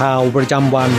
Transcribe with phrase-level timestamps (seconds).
[0.00, 0.90] ข่าวประจำวัน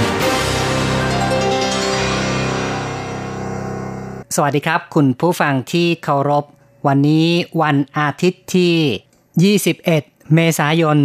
[4.35, 6.45] สวัสดีครับ คุณผู้ฟังที่เคารพ
[6.87, 7.27] วันนี้
[7.61, 10.99] วันอาทิตย์ที่ 21 เมษายน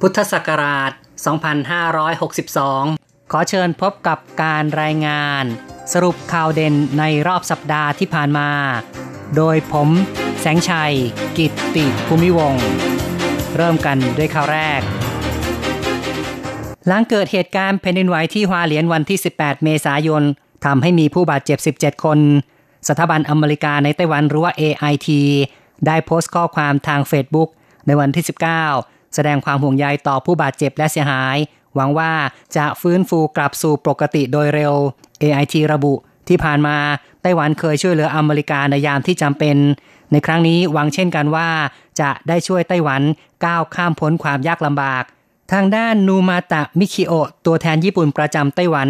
[0.00, 0.92] พุทธศักราช
[2.30, 5.44] 2562 ขอเชิญพบกับการรายงาน
[5.92, 8.50] สรุปข่าวเด่นในรอบสัปดาห์ที่ผ่านมา
[9.36, 9.88] โดยผม
[10.40, 10.94] แสงชัย
[11.38, 12.54] กิตติภูมิวง
[13.56, 14.80] เริ่มกันด้วยข่าวแรก
[16.86, 20.22] หลังเกิดเหตุการณ์แผ่นดินไหวที่ฮวาเหลียนวันที่ 18 เมษายน
[20.64, 22.18] ทำให้มีผู้บาดเจ็บ 17 คน
[22.88, 25.08] สถาบันอเมริกาในไต้หวันหรือว่า AIT
[25.86, 27.48] ได้โพสต์ข้อความทาง Facebook
[27.86, 28.24] ในวันที่
[28.68, 31.36] 19 แสดงความห่วงใยต่อผู้บาดเจ็บและเสียหาย
[31.74, 32.12] หวังว่า
[32.56, 34.74] จะฟื้นฟูกลับสู่ปกติโดยเร็ว
[35.22, 35.94] AIT ระบุ
[36.28, 36.76] ที่ผ่านมา
[37.22, 39.56] ไต้หวันเคยช่วยเหลืออเมริกาในยามที่จำเป็น
[40.12, 41.48] ในครั้งนี้หวังเช่นกันว่า
[42.00, 43.02] จะได้ช่วยไต้หวัน
[43.44, 45.04] ก้าวข้ามพ้นความยากลำบาก
[45.52, 47.12] ทางด้านนูมาตะมิคิโอ
[47.46, 48.88] ตัวแทนญี่ปุ่นประจำไต้หวัน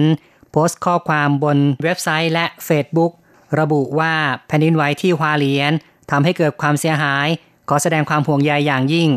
[0.51, 3.13] โพสต์ข้อความบนเว็บไซต์และ Facebook
[3.61, 4.15] ระบุว่า
[4.47, 5.73] แผ่นดินไหวที่ฮวาเหลียน
[6.11, 7.27] ทำให้เกิดความเสียหาย
[7.69, 9.09] ขอแสดงความห่วงใยอย่างยิ่ง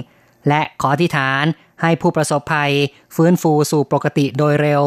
[0.47, 1.43] และขออธิษฐาน
[1.81, 2.71] ให้ผู้ประสบภัย
[3.15, 4.83] ฟื้นฟูสู่ปกติโดยเร็ว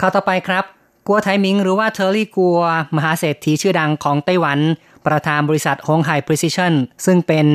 [0.00, 0.64] ข่าวต่อไปครับ
[1.06, 2.60] กัวไทมิงหรือว่าเทอร์รี่กัว
[2.96, 4.58] มหาเศรษฐีชื่อดังของไต้หวัน
[5.06, 6.72] ประธานบริษัท Hon Hai Precision
[7.06, 7.46] ซึ่งเป็น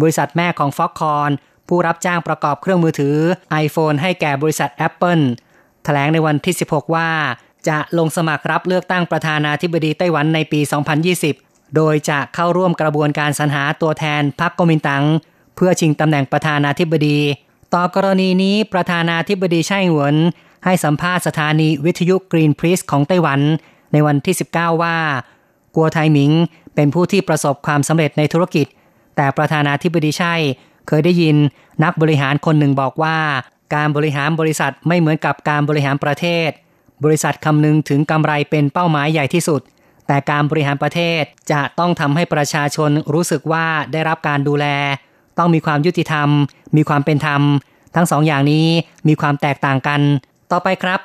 [0.00, 1.30] บริษัทแม่ของ Foxconn
[1.70, 3.16] ผู้รับจ้างประกอบเครื่องมือถือ
[3.64, 5.24] iPhone ให้แก่บริษัท Apple
[5.84, 7.10] แถลงในวันที่ 16 ว่า
[7.68, 10.60] จะลงสมัครรับเลือกตั้งประธานาธิบดีไต้หวันในปี
[11.18, 15.04] 2020 โดยจะเข้าร่วมกระบวนการสรรหาตัวแทนพรรคกมินตัง
[15.56, 17.18] เพื่อชิงตำแหน่งประธานาธิบดี
[17.74, 20.14] ต่อกรณีนี้ประธานาธิบดีไช่หวน
[20.64, 23.40] ให้สัมภาษณ์สถานีวิทยุกรีนพรีสของไต้หวัน
[23.92, 24.96] ในวันที่ 19 ว่า
[25.76, 26.32] กัวไทหมิง
[26.74, 28.66] เป็นผู้ที่ประสบความสำเร็จในธุรกิจ
[29.16, 30.34] แต่ประธานาธิบดีไช่
[30.88, 31.36] เคยได้ยิน
[31.84, 33.18] นักบริหารคนหนึ่งบอกว่า
[33.74, 36.50] การบริหารบริษัทไม่เหมือนกับการบริหารประเทศ
[37.04, 39.60] บริษัทคำนึงถึงกำไรเป็นเป้าหมายใหญ่ที่สุด
[40.06, 44.66] แต่การบริหารประเทศจะต้องทำให้ประชาชนรู้สึกว่าได้รับการดูแล
[45.38, 46.28] ต้องมีความยุติธรรม
[46.76, 47.42] มีความเป็นธรรม
[47.94, 48.66] ทั้งสองอย่างนี้
[49.08, 50.00] มีความแตกต่างกัน
[50.52, 51.00] ต่อไปครับ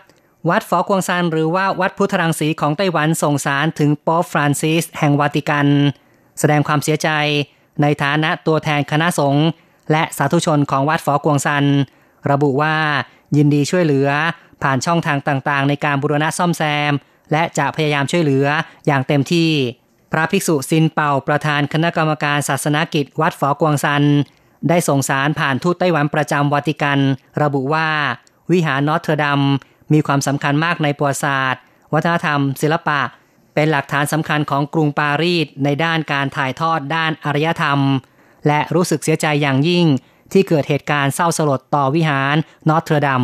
[0.49, 5.67] วัดฝอกวงซานหรือว่าวัดพุทธรังสีของไต้หวันส่งสารถึงป๊อปฟรานซิสแห่งวาติกัน
[6.39, 7.09] แสดงความเสียใจ
[7.81, 9.45] ในฐานะตัวแทนคณะสงฆ์
[9.91, 11.65] และสาธุชนของวัดฝอกวงซัน
[12.31, 12.75] ระบุว่า
[13.37, 14.09] ยินดีช่วยเหลือ
[14.63, 16.91] ผ่านช่องทางต่างๆ ในการบูรณะซ่อมแซม
[17.31, 18.45] และจะพยายามช่วยเหลือ
[18.87, 19.51] อย่างเต็มที่
[20.11, 24.03] พระภิกษุซินเป่าประธานคณะกรรมการศาสนกิจ วัดฝอกวงซัน
[24.69, 26.99] ได้ส่งสารผ่านทูตไต้หวันประจำวาติกัน
[27.41, 27.87] ระบุว่า
[28.51, 29.41] วิหารนอตเทอร์ดัม
[29.93, 31.61] มีความสำคัญมากในประวัติศาสตร์
[31.93, 33.01] วัฒนธรรม ศิลปะ
[33.53, 37.79] เป็นหลักฐานสำคัญของกรุงปารีสในด้านการถ่ายทอดด้านอารยธรรม
[38.47, 39.85] และรู้สึกเสียใจอย่างยิ่ง
[40.31, 42.35] ที่เกิดเหตุการณ์เศร้าสลดต่อวิหาร
[42.69, 43.23] นอตเทอร์ดัม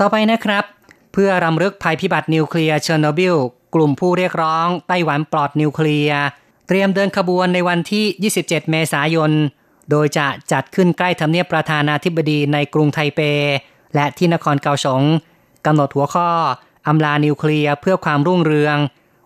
[0.00, 0.64] ต่อไปนะครับ
[1.12, 3.36] เพื่อรำลึกภัยพิบัตินิวเคลียร์เชอร์โนบิล
[3.74, 6.20] กลุ่มผู้เรียกร้องไต้หวันปลอดนิวเคลียร์
[6.68, 9.32] เตรียมเดินขบวนในวันที่ 27 เมษายน
[9.90, 13.20] โดยจะจัดขึ้นใกล้ทำเนียบประธานาธิบดีในกรุงไทเป
[13.94, 15.02] และที่นครเกาสง
[15.66, 16.30] กำหนดหัวข้อ
[16.86, 18.76] อำลานิวเคลียร์เพื่อความรุ่งเรือง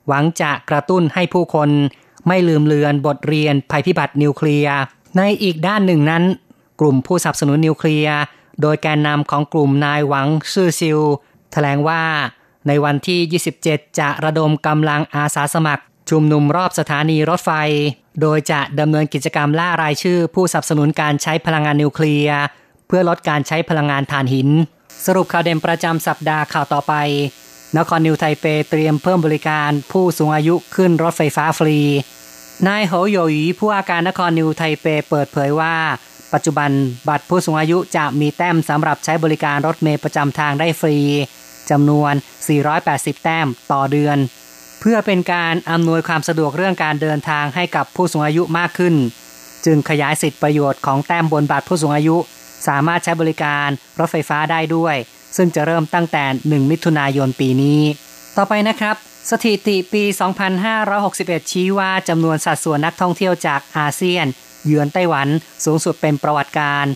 [0.08, 1.70] หวังจะกระตุ้นให้ผู้คน
[2.29, 4.76] ไม่ลืมเลือนบทเรียนภัยพิบัตินิวเคลียร์
[5.16, 6.24] ในอีกด้านหนึ่งนั้น
[6.80, 8.18] กลุ่มผู้สนับสนุนนิวเคลียร์
[8.62, 10.98] โดยแกนนำของกลุ่มนายหวังซื่อซิว
[11.52, 12.02] แถลงว่า
[12.66, 17.50] ในวันที่ 27 จะระดมกำลังอาสาสมัคร ชุมนุมรอบสถานีรถไฟ
[18.20, 22.40] โดยจะดำเนินกิจกรรมล่ารายชื่อ ผู้สนับสนุนการใช้พลังงานนิวเคลียร์
[22.86, 24.48] เพื่อลดการใช้พลังงานถ่านหิน
[25.06, 26.94] สรุปข่าวเด่นประจำสัปดาห์ข่าวต่อไป
[27.78, 31.78] นครนิวไทเปเตรียมเพิ่มบริการผู้สูงอายุขึ้นรถไฟฟ้าฟรี
[32.68, 35.74] นายโหโยหยีผู้ว่าการนครนิวไทเปเปิดเผยว่า
[36.32, 36.70] ปปัจจุบัน
[37.08, 40.96] บัตรผู้สูงอายุจะมีแต้มสำหรับใช้บริการรถเมล์ประจำทางได้ฟรี
[41.70, 42.12] จำนวน
[42.68, 44.18] 480 แต้มต่อเดือน
[44.80, 48.94] เพื่อเป็นการอำนวยความสะดวกเรื่องการเดินทางให้กับผู้สูงอายุมากขึ้น
[49.66, 52.16] จึงขยายสิทธิประโยชน์ของแต้มบนบัตรผู้สูงอายุ
[52.68, 53.68] สามารถใช้บริการ
[53.98, 54.96] รถไฟฟ้าได้ด้วย
[55.36, 57.80] ซึ่งจะเริ่มตั้งแต่ 1 มิถุนายนปีนี้
[58.42, 58.96] ต่อไปนะครับ
[59.31, 60.02] สถิติปี
[60.78, 64.26] 2561 ชี้ว่าจำนวนสัดส่วนนักท่องเที่ยวจากอาเซียน
[64.66, 65.28] เยือนไต้หวัน
[65.64, 66.87] สูงสุดเป็นประวัติการ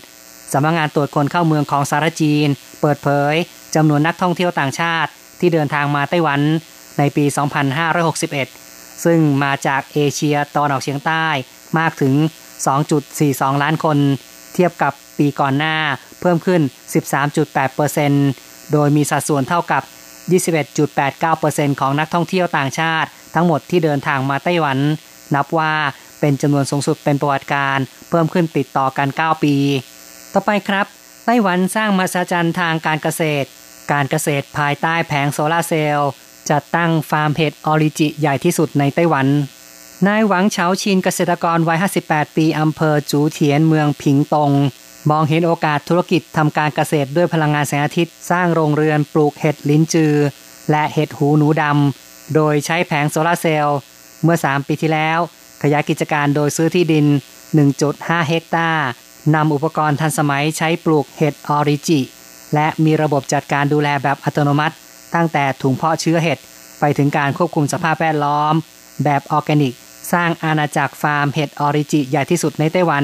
[0.53, 2.47] สำนักงานตรวจคนเข้าเมืองของสารจีน
[2.81, 3.35] เปิดเผย
[3.75, 5.09] จำนวนนักท่องเที่ยวต่างชาติ
[5.39, 6.41] ที่เดินทางมาไต้หวัน
[6.97, 7.25] ในปี
[8.49, 11.25] 2561 ซึ่งมาจากเอเชียตะวันออกเฉียงใต้
[11.79, 12.13] มากถึง
[12.87, 13.97] 2.42 ล้านคน
[14.53, 15.75] เทียบกับปีก่อนหน้า
[16.21, 16.61] เพิ่มขึ้น
[17.91, 19.83] 13.8%โดยมีสัดส่วนเท่ากับ
[20.29, 24.77] 21.89%ของนักท่องเที่ยวต่างชาติ ทั้งหมดที่เดินทางมาไต้หวัน
[25.35, 25.73] นับว่า
[26.19, 27.77] เป็นจำนวนสูงสุดเป็นประวัติการณ์
[28.09, 29.55] เพิ่มขึ้นติดต่อกัน 9 ปี
[30.33, 30.85] ต่อไปครับ
[31.25, 33.47] ไต้หวันสร้างมหัศจรรย์ทางการเกษตร
[33.91, 36.09] การเกษตรภายใต้แผงโซลาร์เซลล์
[36.49, 39.27] จัดตั้งฟาร์มเห็ดออรินจิใหญ่ที่สุดในไต้หวัน
[40.07, 44.51] นายหวังเฉาชินเกษตรกรวัย 58 ปีอำเภอจูเทียนเมืองผิงตง
[45.11, 50.13] มองเห็นโอกาสธุรกิจทำการเกษตรด้วยพลังงานแสงอาทิตย์ สร้างโรงเรือนปลูกเห็ดหลินจือ
[50.71, 53.77] และเห็ดหูหนูดำ โดยใช้แผงโซลาร์เซลล์
[54.23, 55.19] เมื่อ 3 ปีที่แล้ว
[55.63, 57.05] ขยายกิจการโดยซื้อที่ดิน
[57.67, 58.87] 1.5 เฮกตาร์
[59.35, 61.99] นำอุปกรณ์ทันสมัยใช้ปลูกเห็ดออรินจิ
[62.53, 64.75] และมีระบบจัดการดูแลแบบอัตโนมัติ
[65.15, 66.39] ตั้งแต่ถุงเพาะเชื้อเห็ด
[66.79, 68.53] ไปถึงการควบคุมสภาพแวดล้อม
[69.03, 69.73] แบบออร์แกนิก
[70.13, 73.03] สร้างอาณาจักรฟาร์มเห็ดออรินจิใหญ่ที่สุดในไต้หวัน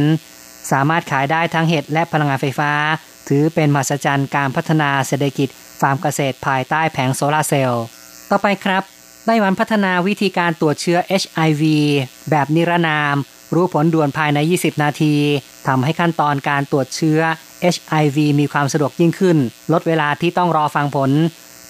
[0.71, 2.71] สามารถขายได้ทั้งเห็ดและพลังงานไฟฟ้า
[3.27, 5.49] ถือเป็นมหัศจรรย์การพัฒนาเศรษฐกิจ
[5.81, 7.83] ฟาร์มเกษตรภายใต้แผงโซลาร์เซลล์
[8.29, 8.83] ต่อไปครับ
[9.25, 11.63] ไต้หวันพัฒนาวิธีการตรวจเชื้อ HIV
[12.29, 13.15] แบบนิรนาม
[13.53, 15.15] รู้ผลด่วนภายใน 20 นาที
[15.67, 17.19] ทำให้ขั้นตอนการตรวจเชื้อ
[17.75, 19.37] HIV มีความสะดวกยิ่งขึ้น
[19.73, 21.11] ลดเวลาที่ต้องรอฟังผล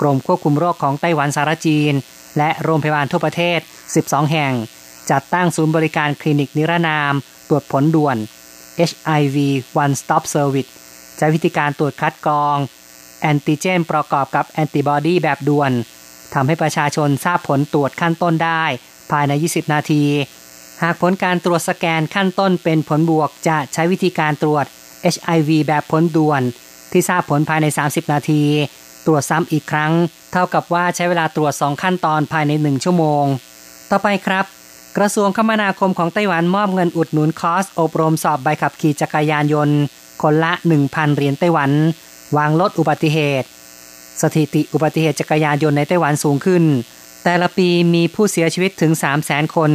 [0.01, 1.93] กรมควบคุมโรคของไต้หวันสารจีน
[2.38, 3.59] และโรงพยาบาลทั่วประเทศ
[3.95, 4.53] 12 แห่ง
[5.11, 7.13] จัดตั้งศูนย์บริการคลินิกนิรนาม
[7.49, 8.17] ตรวจผลด่วน
[8.89, 9.38] HIV
[9.83, 10.71] One Stop Service
[11.18, 12.57] ใช้วิธีการตรวจคัดกรอง
[13.21, 15.71] แอนติเจนประกอบกับแอนติบอดีแบบด่วน
[16.33, 18.63] ทำให้ประชาชนทราบผลตรวจขั้นต้นได้
[19.12, 20.03] ภายใน 20 นาที
[20.83, 24.65] หากผลการตรวจสแกนขั้นต้นเป็นผลบวกจะใช้วิธีการตรวจ
[25.13, 26.41] HIV แบบผลด่วน
[26.91, 28.44] ที่ทราบผลภายใน 30 นาที
[29.06, 29.91] ตรวจซ้ำอีกครั้ง
[30.31, 33.25] เท่ากับว่าใช้เวลาตรวจ 2 ขั้นตอนภายใน 1 ชั่วโมง
[33.89, 34.45] ต่อไปครับ
[34.97, 39.77] กระทรวงคมนาคมของไต้หวันมอบเงินอุดหนุนคอร์สอบรมสอบใบขับขี่จักรยานยนต์
[40.21, 40.51] คนละ
[40.83, 41.71] 1,000 เหรียญไต้หวัน
[42.38, 43.47] วางลดอุบัติเหตุ
[44.21, 46.63] สถิติอุบัติเหตุจักรยานยนต์ในไต้หวันสูงขึ้น
[47.23, 48.91] แต่ละปีมีผู้เสียชีวิตถึง
[49.23, 49.71] 300,000 คน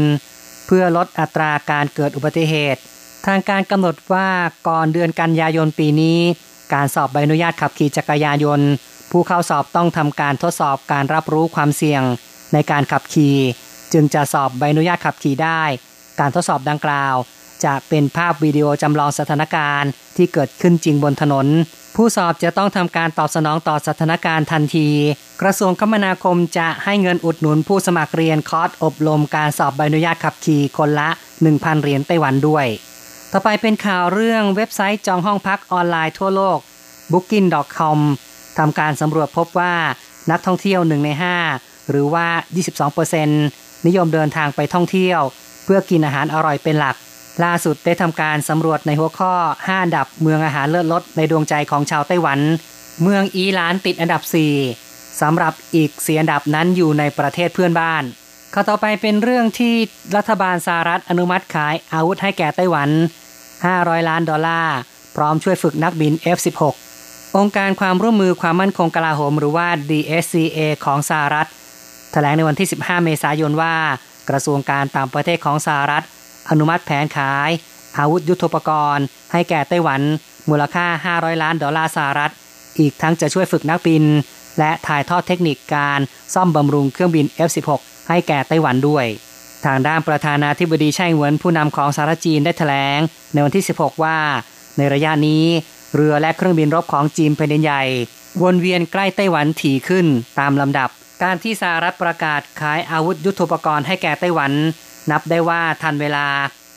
[0.66, 2.80] เพื่อลดอัตราการเกิดอุบัติเหตุ
[3.26, 4.28] ทางการกำหนดว่า
[4.68, 6.18] ก่อนเดือนกันยายนปีนี้
[6.74, 8.68] การสอบใบอนุญาตขับขี่จักรยานยนต์
[9.10, 12.02] ผู้เข้าสอบต้องทำการทดสอบการรับรู้ความเสี่ยง
[12.52, 13.36] ในการขับขี่
[13.92, 15.62] จึงจะสอบใบอนุญาตขับขี่ได้
[16.20, 17.14] การทดสอบดังกล่าว
[17.64, 21.46] จะเป็นภาพวิดีโอจำลองสถานการณ์ที่เกิดขึ้นจริงบนถนน
[21.96, 24.88] ผู้สอบจะต้องทำการตอบสนองต่อสถานการณ์ทันที
[25.42, 31.08] กระทรวงคมนาคมจะให้เงินอุดหนุนผู้สมัครเรียนคอร์สอบรมการสอบใบอนุญาตขับขี่คนละ
[31.46, 32.66] 1,000 เหรียญไต้หวันด้วย
[33.32, 36.58] ต่อไปเป็นข่าวเรื่องเว็บไซต์จองห้องพักออนไลน์ทั่วโลก
[37.12, 37.98] Booking.com
[38.58, 39.74] ทำการสำรวจพบว่า
[40.30, 41.10] นักท่องเที่ยว1ใน
[41.50, 42.26] 5 หรือว่า
[43.02, 45.20] 22% นิยมเดินทางไปท่องเที่ยว
[45.64, 46.96] เพื่อกินอาหารอร่อยเป็นหลัก
[47.44, 52.38] ล่าสุดได้ทำการสำรวจในหัวข้อ 5 อันดับเมืองอาหารเลิศรสในดวงใจของชาวไต้หวัน
[53.02, 54.22] เมืองอีหลานติดอันดับ
[54.72, 58.02] 4สำหรับอีกสีอันดับนั้นอยู่ในประเทศเพื่อนบ้าน
[58.54, 59.74] ข้อต่อไปเป็นเรื่องที่
[60.16, 62.90] รัฐบาลสหรัฐอนุมัติขายอาวุธให้แก่ไต้หวัน
[63.44, 64.76] 500 ล้านดอลลาร์
[65.16, 66.62] พร้อมช่วยฝึกนักบิน F-16
[67.36, 71.48] องค์การความร่วมมือความมั่นคงกลาโหมหรือว่า DSCA ของสหรัฐ
[72.16, 73.74] ถลงในวันที่ 15 เมษายนว่า
[74.30, 76.04] กระทรวงการต่างประเทศของสหรัฐ
[76.50, 77.50] อนุมัติแผนขาย
[77.98, 80.00] อาวุธยุทโธปกรณ์ ให้แก่ไต้หวัน
[80.48, 82.32] มูลค่า 500 ล้านดอลลาร์สหรัฐ
[82.78, 84.04] อีกทั้งจะช่วยฝึกนักบิน
[84.58, 86.00] และถ่ายทอดเทคนิคการ
[86.34, 87.70] ซ่อมบำรุงเครื่องบิน F16
[88.08, 89.06] ให้แก่ไต้หวันด้วย
[89.66, 92.98] ทางด้านประธานาธิบดีไช่เหวินผู้นำของสหรัฐจีนได้แถลง
[93.32, 94.18] ในวันที่ 16 ว่า
[94.76, 95.44] ในระยะนี้
[95.94, 97.82] เรือและเครื่องบินรบของจีนแผ่นดินใหญ่
[98.42, 100.06] วนเวียนใกล้ไต้หวันถี่ขึ้น
[100.38, 100.90] ตามลำดับ
[101.22, 104.52] การที่สหรัฐประกาศขายอาวุธยุทโธปกรณ์ให้แก่ไต้หวัน
[105.10, 106.26] นับได้ว่าทันเวลา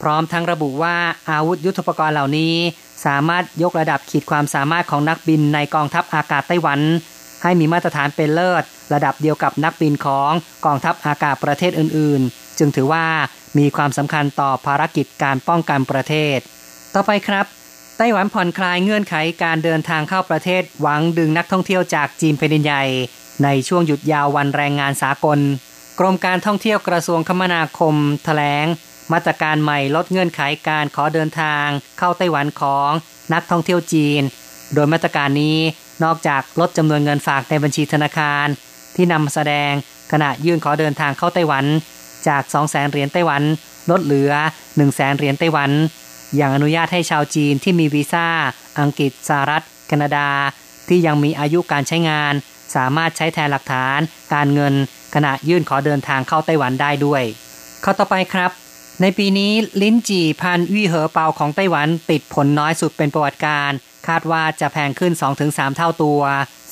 [0.02, 0.96] พร้อมทั้งระบุว่า
[1.32, 2.56] อาวุธยุทโธปกรณ์เหล่านี้
[3.06, 6.80] สามารถยกระดับขีดความสามารถของนักบินในกองทัพอากาศไต้หวัน
[7.44, 10.32] ให้มีมาตรฐานเป็นเลิศ ระดับเดียวกับนักบินของ
[10.66, 13.06] กองทัพอากาศประเทศอื่น ๆ จึงถือว่า
[13.58, 16.38] มีความสำคัญต่อภารกิจการป้องกันประเทศ
[16.94, 17.46] ต่อไปครับ
[17.98, 22.84] ไต้หวันผ่อนคลายเงื่อนไขการเดินทางเข้าประเทศหวังดึงนักท่องเที่ยวจากจีนแผ่นดินใหญ่
[23.44, 25.40] ในช่วงหยุดยาววันแรงงานสากล
[26.00, 28.66] กรมการท่องเที่ยวกระทรวงคมนาคมแถลง
[29.12, 31.66] มาตรการใหม่ลดเงื่อนไขการขอเดินทาง
[32.00, 32.90] เข้าไต้หวันของ
[33.34, 34.22] นักท่องเที่ยวจีน
[34.74, 35.60] โดยมาตรการนี้
[36.04, 38.48] นอกจากลดจำนวนเงินฝากในบัญชีธนาคาร
[38.96, 39.72] ที่นำแสดง
[40.12, 41.66] ขณะยื่นขอเดินทางเข้าไต้หวัน
[42.28, 43.44] จาก2 0 0 0 0 0เหรียญไต้หวัน
[43.92, 45.72] ลดเหลือ1 0 0 0 0 0เหรียญไต้หวัน
[46.36, 48.28] อย่างอนุญาตให้ชาวจีนที่มีวีซ่า
[48.80, 50.28] อังกฤษสหรัฐ แคนาดา
[50.88, 52.34] ที่ยังมีอายุการใช้งาน
[52.76, 54.00] สามารถใช้แทนหลักฐาน
[54.34, 54.74] การเงิน
[55.16, 57.24] ขณะยื่นขอเดินทางเข้าไต้หวันได้ด้วย
[57.84, 58.52] ข้อต่อไปครับ
[59.02, 63.72] ในปีนี้ลิ้นจี่พันวี่เหอเปาของไต้หวันติดผลน้อยสุดเป็นประวัติการ
[64.08, 65.14] คาดว่าจะแพงขึ้น
[65.46, 66.22] 2-3 เท่าตัว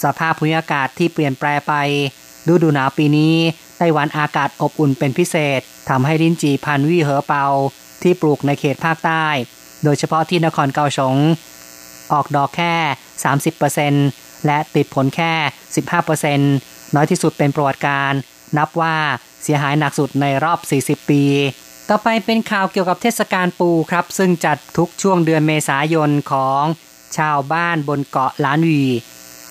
[0.03, 1.73] สภาพภูมิอากาศที่เปลี่ยนแปลไป
[2.51, 3.35] ฤดูหนาวปีนี้
[3.77, 7.45] ไต้หวันอากาศอบอุ่นเป็นพิเศษทำให้ลิ้นจี่พันวี่เหอเปา
[8.01, 9.25] ที่ปลูกในเขตภาคใต้
[9.83, 11.15] โดยเฉพาะที่นครเกาสง
[12.13, 12.73] ออกดอกแค่
[13.93, 15.33] 30% และติดผลแค่
[16.13, 18.13] 15%น้อยที่สุดเป็นประวัติการ
[18.57, 18.95] นับว่า
[19.43, 21.23] เสียหายหนักสุดในรอบ 40 ปี
[21.89, 26.63] ต่อไปเป็นข่าวเกี่ยวกับเทศกาลปูครับ ซึ่งจัดทุกช่วงเดือนเมษายนของ
[27.17, 28.83] ชาวบ้านบนเกาะล้านวี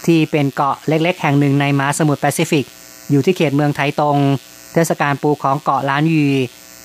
[0.06, 2.66] ที่เป็นเกาะเล็กๆ แห่งหนึ่งในมหาสมุทรแปซิฟิก
[3.10, 4.18] อยู่ที่เขตเมืองไทตง
[4.72, 6.28] เทศกาลปูของเกาะล้านวี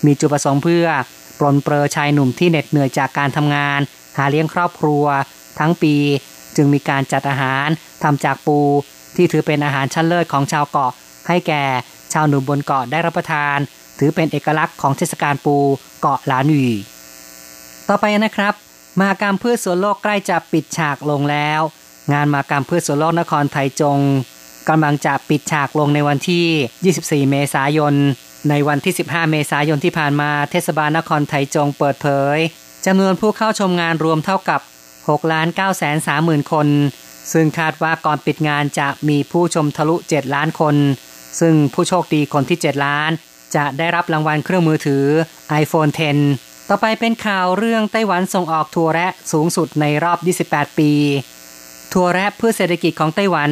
[0.05, 0.85] มีจุดประสงค์เพื่อ
[1.39, 3.79] ปลนเปลือชายหนุ่มที่เหน็ดเหนื่อยจากการทำงาน
[4.17, 5.05] หาเลี้ยงครอบครัว
[5.59, 5.95] ทั้งปี
[6.55, 7.67] จึงมีการจัดอาหาร
[8.03, 8.59] ทำจากปู
[9.15, 10.91] ที่ถือเป็นอาหารชั้นเลิศของชาวเกาะ
[11.27, 11.63] ให้แก่
[12.13, 13.57] ชาวหนุ่มบนเกาะได้รับประทาน
[13.99, 15.55] ถือเป็นเอกลักษณ์ของเทศกาลปู
[16.01, 16.69] เกาะลานวี
[17.87, 18.53] ต่อไปนะครับ
[19.01, 21.61] มากรรมพืชสวนโลกใกล้จะปิดฉากลงแล้ว
[22.13, 23.99] งานมากรรมพืชสวนโลกนครไทยจง
[24.69, 27.93] กำลังจะปิดฉากลงในวันที่ 24 เมษายน
[28.49, 32.37] ในวันที่ 15 เมษายนที่ผ่านมาเทศบาลนครไทยจงเปิดเผย
[32.85, 34.61] จำนวนผู้เข้าชมงานรวมเท่ากับ
[34.97, 36.67] 6ล้าน9แสน3หมื่นคน
[37.31, 40.75] ซึ่งคาดว่าก่อนปิดงานจะมีผู้ชมทะลุ 7 ล้านคน
[41.39, 43.11] ซึ่งผู้โชคดีคนที่ 7 ล้าน
[43.55, 45.05] จะได้รับรางวัลเครื่องมือถือ
[45.61, 45.91] iPhone
[46.29, 50.91] 10 ต่อไปเป็นข่าวเรื่องไต้หวันส่งออกถั่วแระสูงสุดในรอบ 28 ปี
[51.93, 53.51] ถั่วแระเพื่อเศรษฐกิจของไต้หวัน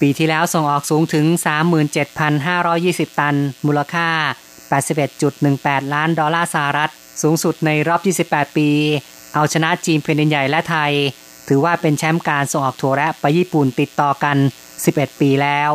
[0.00, 1.26] ปีที่แล้วส่งออกสูงถึง
[2.42, 4.08] 37,520 ตัน มูลค่า
[4.80, 6.90] 81.18 ล้านดอลลาร์สหรัฐ
[7.22, 8.68] สูงสุดในรอบ 28 ปี
[9.34, 10.92] เอาชนะจีนแผ่นดินใหญ่และไทย
[11.48, 14.36] ถือว่าเป็นแชมป์การส่งออกถั่วแระไปญี่ปุ่นติดต่อกัน
[14.78, 15.70] 11 ปีแล้ว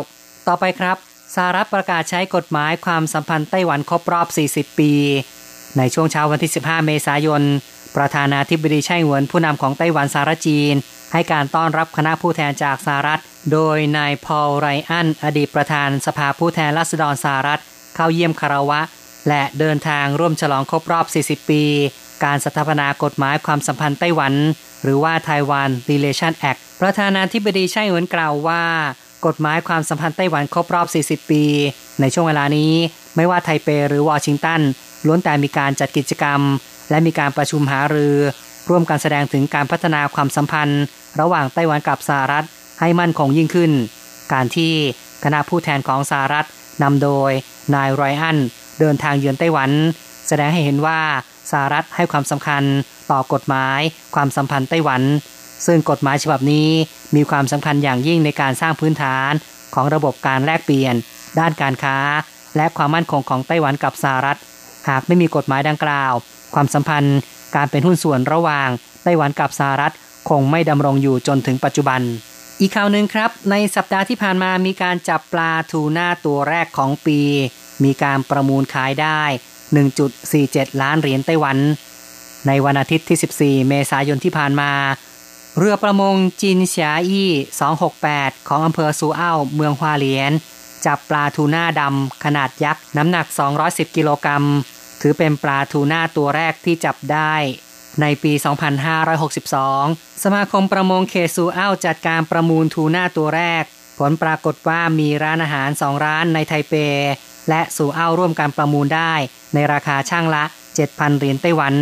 [0.48, 0.98] ต่อไปครับ
[1.36, 4.92] สหรัฐประกาศใช้กฎหมายความสัมพันธ์ไต้หวันครบรอบ 40 ปี
[5.78, 7.42] ในช่วงเช้าวันที่ 15 เมษายน
[7.96, 10.76] ประธานาธิบดีไช่หวนผู้นำของไต้หวันสารจีน
[11.14, 17.62] ให้การต้อนรับคณะผู้แทนจากสหรัฐ โดยนายพอลไรอัน อดีตประธานสภาผู้แทนราษฎรสหรัฐ
[17.96, 18.82] เข้าเยี่ยมคารวะ
[19.30, 21.64] และเดินทางร่วมฉลองครบรอบ 40 ปี
[22.24, 24.34] การสถาปนากฎหมายความสัมพันธ์ไต้หวัน
[24.84, 28.64] หรือว่า Taiwan Relation Act ประธานาธิบดีไช่หวินกล่าวว่า
[29.26, 31.44] กฎหมายความสัมพันธ์ไต้หวันครบรอบ 40 ปี
[32.00, 32.74] ในช่วงเวลานี้
[33.16, 34.62] ไม่ว่าไทเปหรือวอชิงตัน
[35.06, 36.42] ล้วนแต่มีการจัดกิจกรรม
[36.90, 38.18] และมีการประชุมหารือ
[38.70, 40.84] ร่วมกันแสดงถึงการพัฒนาความสัมพันธ์
[41.20, 42.46] ระหว่างไต้หวันกับสหรัฐ
[42.80, 43.72] ให้มั่นคงยิ่งขึ้น
[44.34, 44.74] การที่
[45.24, 46.46] คณะผู้แทนของสหรัฐ
[46.84, 47.32] นำโดย
[47.76, 48.38] นายไรอัน
[48.80, 49.72] เดินทางเยือนไต้หวัน
[50.28, 51.00] แสดงให้เห็นว่า
[51.52, 52.64] สหรัฐให้ความสำคัญ
[53.12, 53.80] ต่อกฎหมาย
[54.16, 55.02] ความสัมพันธ์ไต้หวัน
[55.66, 56.70] ซึ่งกฎหมายฉบับนี้
[57.16, 59.32] มีความสำคัญอย่างยิ่งในการสร้างพื้นฐาน
[59.74, 60.96] ของระบบการแลกเปลี่ยน
[61.40, 61.98] ด้านการค้า
[62.58, 64.40] และความมั่นคงของไต้หวันกับสหรัฐ
[64.90, 66.14] หากไม่มีกฎหมายดังกล่าว
[66.54, 67.18] ความสัมพันธ์
[67.56, 68.70] การเป็นหุ้นส่วนระหว่าง
[69.04, 69.94] ไต้หวันกับสหรัฐ
[70.30, 72.02] คงไม่ดำรงอยู่จนถึงปัจจุบัน
[72.62, 77.20] อีกข่าวหนึ่งครับ ในสัปดาห์ที่ผ่านมามีการจับปลาทูน่าตัวแรกของปี
[77.84, 79.22] มีการประมูลขายได้
[79.72, 81.58] 1.47 ล้านเหรียญไต้หวัน
[82.48, 84.72] ในวันอาทิตย์ที่ 14 เมษายนที่ผ่านมา
[85.58, 87.32] เรือประมงจินเฉียอี้
[87.90, 90.32] 268 ของอำเภอซูเอ้า เมืองฮวาเหลียน
[90.86, 93.26] จับปลาทูน่าดำขนาดยักษ์น้ำหนัก
[93.62, 94.46] 210 กิโลกรัม
[95.02, 97.34] ถือเป็นปลาทูน่าตัวแรกที่จับได้
[98.02, 98.34] ในปี
[99.28, 103.64] 2562 สมาคมประมงเขซูอ้าจัดการประมูลทูน่าตัวแรก
[104.01, 106.75] ผลปรากฏว่ามีร้านอาหารสองร้านในไทเป
[107.49, 109.13] และสูอ้าร่วมการประมูลได้
[109.55, 110.45] ในราคาช่างละ
[110.81, 111.75] 7,000 เหรียญไต้หวัน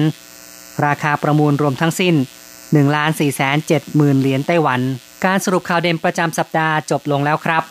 [0.86, 2.14] ราคาประมูลรวมทั้งสิ้น
[2.54, 4.80] 1ล้าน4 7 0 0 0 0เหรียญไต้หวัน
[5.24, 7.62] การสรุปข่าวเด่นประจำสัปดาห์จบลงแล้วครับ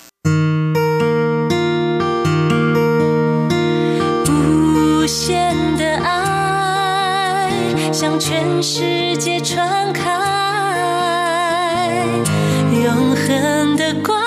[7.94, 10.02] 向全世界传开
[12.84, 14.27] 永恒的关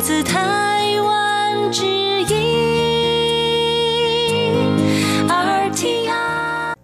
[0.00, 1.84] 自台湾之
[2.22, 2.34] 音
[5.28, 6.74] RTI。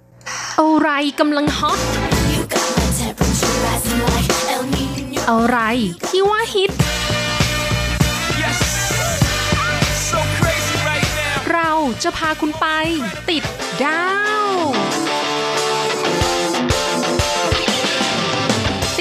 [1.21, 1.80] กำลังฮอต
[5.30, 5.59] อะไร
[6.09, 6.71] ที่ว่าฮิต
[11.52, 11.71] เรา
[12.02, 12.66] จะพาคุณไป
[13.30, 13.42] ติด
[13.82, 14.04] ดา
[14.42, 14.96] ว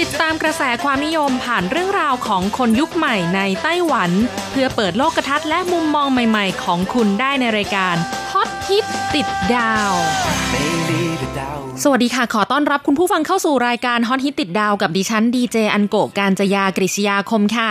[0.07, 4.11] ดตามกระแสความนิยมผ่านเรื่องราวของคนยุคใหม่ในไต้หวัน
[4.51, 7.97] เพื่อเปิดโลกทัศน์และมุมมองใหม่ๆ ของคุณได้ในรายการ
[8.33, 8.85] ฮอตฮิต
[9.15, 9.93] ติดดาว
[11.83, 17.71] สวัสดีค่ะ ขอต้อนรับคุณผู้ฟังเข้าสู่รายการฮอตฮิตติดดาวกับดิฉันดีเจอันโกการจยากริชยาคมค่ะ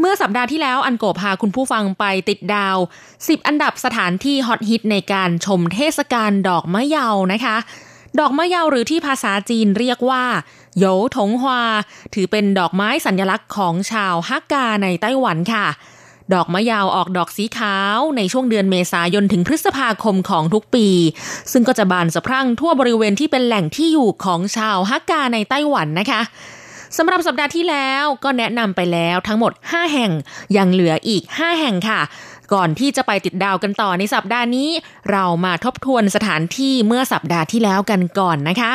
[0.00, 2.76] เมื่อสัปดาห์ที่แล้วอันโกพาคุณผู้ฟังไปติดดาว
[3.16, 7.56] 10 อันดับสถานที่ฮอตฮิตในการชมเทศกาลดอกมะเยานะคะ
[8.20, 10.24] ดอกมะเยาหรือที่ภาษาจีนเรียกว่า
[10.78, 10.84] โย
[11.16, 11.62] ถงฮวา
[12.14, 15.66] ถือเป็นดอกไม้สัญลักษณ์ของชาวฮักกาในไต้หวันค่ะ
[16.34, 20.88] ดอกมะยาวออกดอกสีขาวในช่วงเดือนเมษายนถึงพฤษภาคมของทุกปี
[21.52, 26.20] ซึ่งก็จะบานสะพรั่งทั่วบริเวณที่เป็นแหล่งที่อยู่ของชาวฮักกาในไต้หวันนะคะ
[26.96, 30.12] สำหรับสัปดาห์ที่แล้วก็แนะนำไปแล้วทั้งหมด 5 แห่ง
[30.56, 32.00] ยังเหลืออีก 5 แห่งค่ะ
[32.52, 34.68] ก่อนที่จะไปติดดาวกันต่อในสัปดาห์นี้
[35.10, 38.72] เรามาทบทวนสถานที่เมื่อสัปดาห์ที่แล้วกันก่อนนะคะ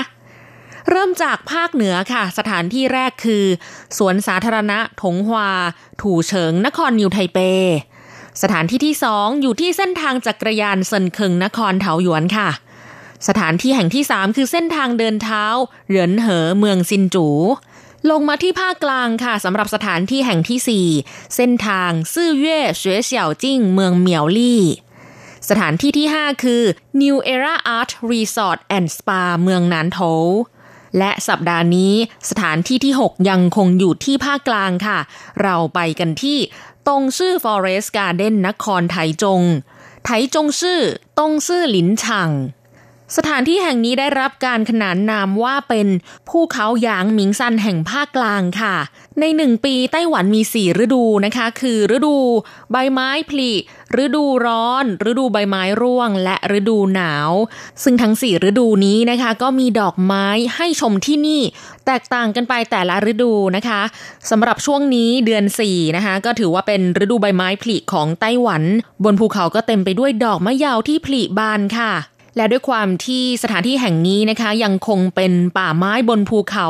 [0.90, 3.46] เริ่มจากภาคเหนือค่ะ สถานที่แรกคือ
[3.98, 5.52] สวนสาธารณะถงฮวา
[6.02, 7.40] ถูเฉิง นครนิวไทเป
[8.42, 12.50] สถานที่ที่สองอยู่ที่เส้นทางจักรยานเซินเคิงนครเถาหยวนค่ะ
[13.28, 15.46] สถานที่แห่งที่สามคือเส้นทางเดินเท้า
[15.90, 17.28] เหรินเหอเมืองซินจู
[18.10, 24.64] ลงมาที่ภาคกลางค่ะสำหรับสถานที่แห่งที่4เส้นทางซื่อเย่เสวยเสี่ยวจิ้ง เมืองเหมียวลี่
[25.50, 26.64] สถานที่ที่ 5 คือ
[27.02, 30.00] New Era Art Resort and Spa เมืองนานโถ
[30.98, 31.93] และสัปดาห์นี้
[32.29, 35.00] สถานที่ที่ 6 ยังคงอยู่ที่ภาคกลางค่ะ
[35.41, 36.38] เราไปกันที่
[36.88, 39.41] ตงซื่อ Forest Garden นครไถจง
[40.05, 40.79] ไถจงซื่อ
[41.19, 42.29] ตงซื่อหลินชัง
[43.18, 45.88] สถานที่แห่งนี้ได้รับการขนานนามว่าเป็น
[46.30, 48.75] ภูเขาหยางหมิงซันแห่งภาคกลางค่ะ
[49.20, 52.15] ในหนึ่งปีไต้หวันมีสี่ฤดูนะคะ คือฤดู
[52.72, 53.51] ใบไม้ผลิ
[54.04, 57.32] ฤดูร้อน ฤดูใบไม้ร่วง และฤดูหนาว
[57.84, 61.41] ซึ่งทั้งสี่ฤดูนี้นะคะ ก็มีดอกไม้ให้ชมที่นี่
[61.86, 63.82] แตกต่างกันไปแต่ละฤดูนะคะ
[64.30, 68.63] สำหรับช่วงนี้เดือน4นะคะก็ถือว่าเป็นฤดูใบไม้ผลิของไต้หวัน
[69.04, 71.91] บนภูเขาก็เต็มไปด้วยดอกมะยาวที่ผลิบานค่ะ
[72.36, 76.67] และด้วยความที่สถานที่แห่งนี้นะคะ ยังคงเป็นป่าไม้บนภูเขา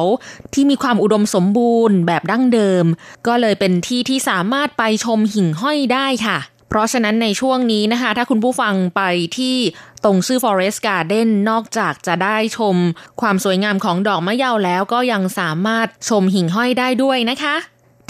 [0.53, 2.85] ที่มีความอุดมสมบูรณ์แบบดั้งเดิม
[3.27, 9.01] ก็เลยเป็นที่ที่สามารถไปชมหิ่งห้อยได้ค่ะ เพราะฉะนั้นในช่วงนี้นะคะ ถ้าคุณผู้ฟังไป
[9.37, 9.55] ที่
[10.03, 12.75] ตรงซื่อ Forest Garden นอกจากจะได้ชม
[13.21, 17.55] ความสวยงามของดอกมะเยาแล้วก็ยังสามารถชมหิ่งห้อยได้ด้วยนะคะ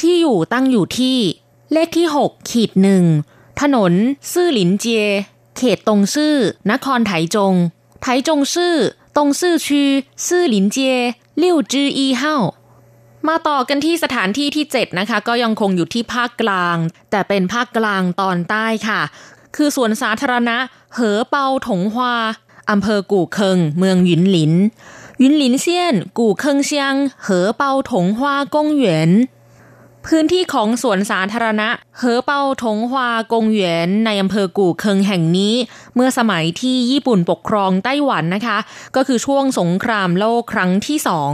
[0.02, 1.18] ที่อยู่ตั้งอยู่ที่
[1.74, 3.04] เลขที่6ขีดหนึ่ง
[3.62, 3.94] ถนน
[4.34, 5.06] ซื่อหลินเจีย
[5.64, 6.36] เขตตงซื่อ
[6.72, 7.54] นครไถจง
[8.02, 8.76] ไถจงซื่อ
[9.18, 9.84] ตงซื่อชี
[10.28, 10.98] ซื่อหลินเจีย
[11.42, 12.36] ลิ่วจืออีเฮา
[13.28, 16.78] มาต่อกันที่สถานที่ที่ 7 นะคะ ก็ยังคงอยู่ที่ภาคกลาง
[17.12, 19.02] แต่เป็นภาคกลางตอนใต้ค่ะ
[19.56, 20.58] คือสวนสาธารณะ
[20.96, 22.16] เหอเปาถงฮวา
[22.72, 24.54] อำเภอกู่เคิง เมืองหยินหลิน
[25.20, 29.12] หยินหลินเซียน กู่เคิงเซียง เหอเปาถงฮวากงเหวียน
[30.08, 35.56] พื้นที่ของสวนสาธารณะเหอเปาถงฮวากงเหวียนในอำเภอกู่เคิงแห่งนี้
[35.96, 38.58] เมื่อสมัยที่ญี่ปุ่นปกครองไต้หวันนะคะ
[38.96, 41.32] ก็คือช่วงสงครามโลกครั้งที่สอง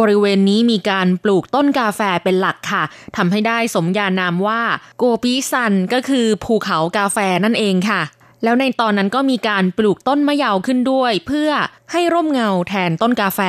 [0.00, 2.84] บริเวณนี้มีการปลูกต้นกาแฟเป็นหลักค่ะ
[3.16, 4.62] ทำให้ได้สมญานามว่า
[4.98, 8.02] โกปิซันก็คือภูเขากาแฟนั่นเองค่ะ
[8.42, 11.50] แล้วในตอนนั้นก็มีการปลูกต้นมะยาวขึ้นด้วย เพื่อ
[11.92, 13.40] ให้ร่มเงาแทนต้นกาแฟ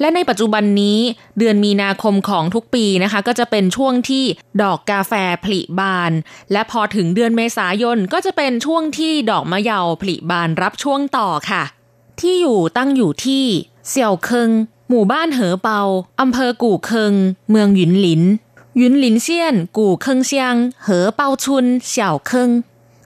[0.00, 0.98] และในปัจจุบันนี้
[1.38, 4.24] เดือนมีนาคมของทุกปีนะคะ ก็จะเป็นช่วงที่
[4.62, 5.12] ดอกกาแฟ
[5.44, 6.12] ผลิบาน
[6.52, 11.62] และพอถึงเดือนเมษายนก็จะเป็นช่วงที่ดอกมะเยาผลิบานรับช่วงต่อค่ะ
[12.20, 13.44] ที่อยู่ตั้งอยู่ที่
[13.88, 14.50] เสี่ยวเคิง
[14.88, 15.80] หมู่บ้านเหอเปา
[16.20, 17.14] อำเภอกู่เคิง
[17.50, 18.22] เมืองหยินหลิน
[18.78, 20.54] หยินหลินเซียน กู่เคิงเซียง
[20.84, 22.50] เหอเปาชุนเสี่ยวเคิง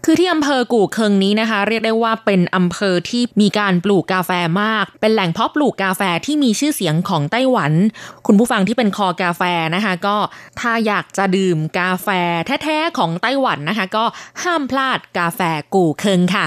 [0.05, 4.31] คือที่อำเภอกู่เคิงนี้นะคะ เรียกได้ว่าเป็นอำเภอที่มีการปลูกกาแฟ
[4.63, 7.73] มาก เป็นแหล่งเพาะปลูกกาแฟที่มีชื่อเสียงของไต้หวัน
[8.27, 9.43] คุณผู้ฟังที่เป็นคอกาแฟ
[9.75, 10.17] นะคะ ก็
[10.61, 12.09] ถ้าอยากจะดื่มกาแฟ
[12.63, 14.05] แท้ๆของไต้หวันนะคะ ก็
[14.43, 15.41] ห้ามพลาดกาแฟ
[15.75, 16.47] กู่เคิงค่ะ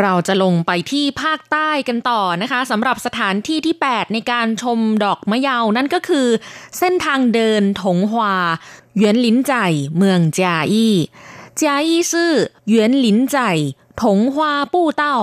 [0.00, 6.26] เราจะลงไปที่ภาคใต้กันต่อนะคะสำหรับสถานที่ที่ 8 ในการชมดอกมะเยานั่นก็คือ
[6.78, 8.36] เส้นทางเดินถงฮวา
[8.96, 9.54] เหวียนลินใจ
[9.96, 10.94] เมืองจาอี้
[11.60, 12.32] จาอี้ซื่อ
[12.66, 13.38] เหวียนหลินใจ
[14.02, 15.18] ถงฮวาปู้เต้า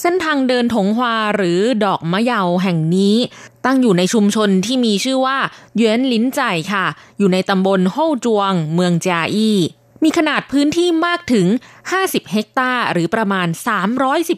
[0.00, 3.16] เส้นทางเดินถงฮวาหรือดอกมะเยาแห่งนี้
[3.64, 5.38] ตั้งอยู่ในชุมชนที่มีชื่อว่า
[5.74, 6.86] เหวียนหลินใจค่ะ
[7.18, 9.58] อยู่ในตำบลโฮจวง เมืองจาอี้
[10.04, 11.46] มีขนาดพื้นที่มากถึง
[11.90, 13.48] 50 เฮกตาร์หรือประมาณ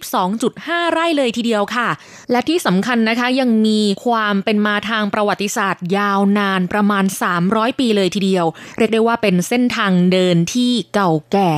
[0.01, 1.89] 312.5 ไร่เลยทีเดียวค่ะ
[2.31, 7.05] และที่สำคัญนะคะยังมีความเป็นมาทางประวัติศาสตร์ยาวนานประมาณ
[7.43, 8.45] 300 ปีเลยทีเดียว
[8.77, 11.53] เรียกได้ว่าเป็นเส้นทางเดินที่เก่าแก่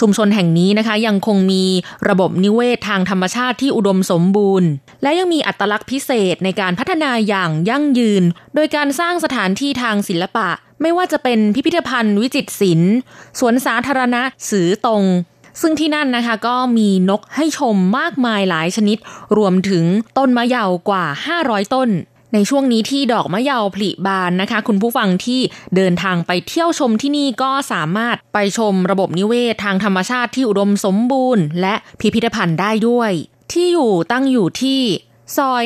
[0.00, 1.64] ชุมชนแห่งนี้นะคะยังคงมี
[2.08, 4.68] ระบบนิเวศทางธรรมชาติที่อุดมสมบูรณ์
[5.02, 10.48] และยังมีอัตลักษณ์พิเศษในการพัฒนาอย่างยั่งยืน โดยการสร้างสถานที่ทางศิลปะ
[10.82, 12.94] ไม่ว่าจะเป็นพิพิธภัณฑ์วิจิตรศิลป์
[13.38, 15.04] สวนสาธารณะสือตรง
[15.60, 18.98] ซึ่งที่นั่นนะคะก็มีนกให้ชมมากมายหลายชนิด
[19.36, 19.84] รวมถึง
[20.18, 21.04] ต้นมะเยาวกว่า
[21.40, 21.90] 500 ต้น
[22.34, 25.40] ในช่วงนี้ที่ดอกมะเยาผลิบานนะคะ คุณผู้ฟังที่
[25.76, 33.10] เดินทางไปเที่ยวชมที่นี่ก็สามารถไปชมระบบนิเวศทางธรรมชาติที่อุดมสมบูรณ์ และพิพิธภัณฑ์ได้ด้วย
[33.52, 34.80] ที่อยู่ตั้งอยู่ที่
[35.36, 35.64] ซอย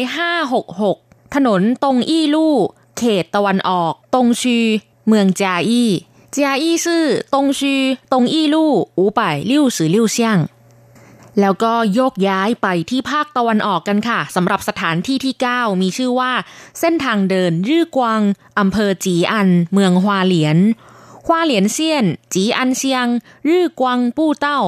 [0.67, 2.57] 566 ถนนตรงอี้ลู่
[2.99, 4.59] เขตตะวันออก ตรงชี
[5.11, 5.91] เมืองจาอี้
[6.35, 7.75] จาอี้ซื่อตงชี
[8.13, 10.39] ตงอี้ลู่อูป่ายลิ่วสือลิ่วเซียง
[11.41, 16.33] แล้วก็โยกย้ายไปที่ภาคตะวันออกกันค่ะสำหรับสถานที่ที่ 9 มีชื่อว่า
[16.81, 18.21] เส้นทางเดินรื่อกวาง
[18.59, 20.59] อำเภอจีอัน เมืองฮวาเหลียน
[21.27, 23.07] ฮวาเหลียนเซียน จีอันเซียง
[23.49, 24.61] รื่อกวางปู้เต้า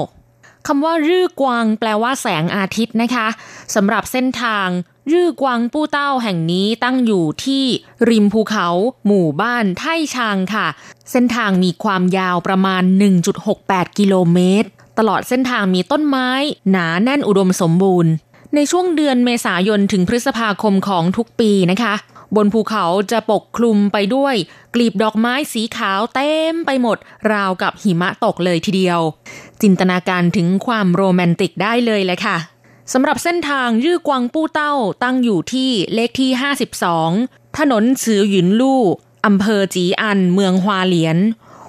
[0.67, 3.27] คำว่ารื่อกวางแปลว่าแสงอาทิตย์นะคะ
[3.75, 4.69] สำหรับเส้นทาง
[5.11, 7.65] รื่อกวางปู้เต้าแห่งนี้ตั้งอยู่ที่
[8.11, 8.69] ริมภูเขา
[9.07, 10.67] หมู่บ้านไท่ชางค่ะ
[11.11, 12.83] เส้นทางมีความยาวประมาณ
[13.41, 16.29] 1.68 กิโลเมตร ตลอดเส้นทางมีต้นไม้
[16.71, 18.13] หนาแน่นอุดมสมบูรณ์
[18.55, 21.95] ในช่วงเดือนเมษายนถึงพฤษภาคมของทุกปีนะคะ
[22.37, 24.35] บนภูเขาจะปกคลุมไปด้วย
[24.75, 26.99] กลีบดอกไม้สีขาวเต็มไปหมด
[27.33, 29.01] ราวกับหิมะตกเลยทีเดียว
[29.63, 32.37] จินตนาการถึงความโรแมนติกได้เลยแหละค่ะ
[32.93, 36.31] สำหรับเส้นทางยื่กวางปู้เต้าตั้งอยู่ที่เลขที่
[36.95, 38.83] 52 ถนนซือหยินลู่
[39.27, 41.19] อำเภอจีอัน เมืองฮวาเหลียน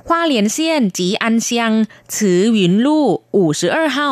[0.07, 1.71] ฮวาเหลียนเซียนจีอันเซียง
[2.17, 4.09] ซือหยินลู่อู่ซือเออเฮา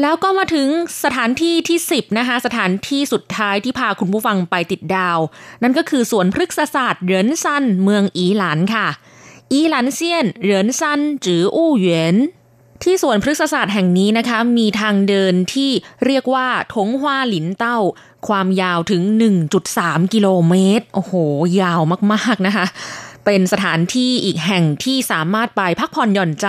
[0.00, 0.68] แล้วก็มาถึง
[1.02, 5.18] สถานที่ที่ 10 นะคะ สถานที่สุดท้ายที่พาคุณผู้ฟังไปติดดาว
[5.62, 8.88] นั่นก็คือสวนพฤกษศาสตร์เหรินซันเมืองอีหลานค่ะ
[9.52, 12.16] อีหลานเซียนเหรินซันจืออู้เหวียน
[12.82, 15.70] ที่สวนพฤกษศาสตร์แห่งนี้นะคะ มีทางเดินที่
[16.06, 17.78] เรียกว่าถงฮวาหลินเต้า
[18.28, 19.02] ความยาวถึง
[19.58, 21.12] 1.3 กิโลเมตร โอ้โห
[21.60, 21.80] ยาว
[22.12, 22.66] มากๆนะคะ
[23.24, 26.48] เป็นสถานที่อีกแห่งที่สามารถไปพักผ่อนหย่อนใจ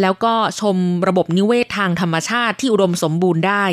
[0.00, 0.76] แล้วก็ชม
[1.08, 3.64] ระบบนิเวศทางธรรมชาติที่อุดมสมบูรณ์ได้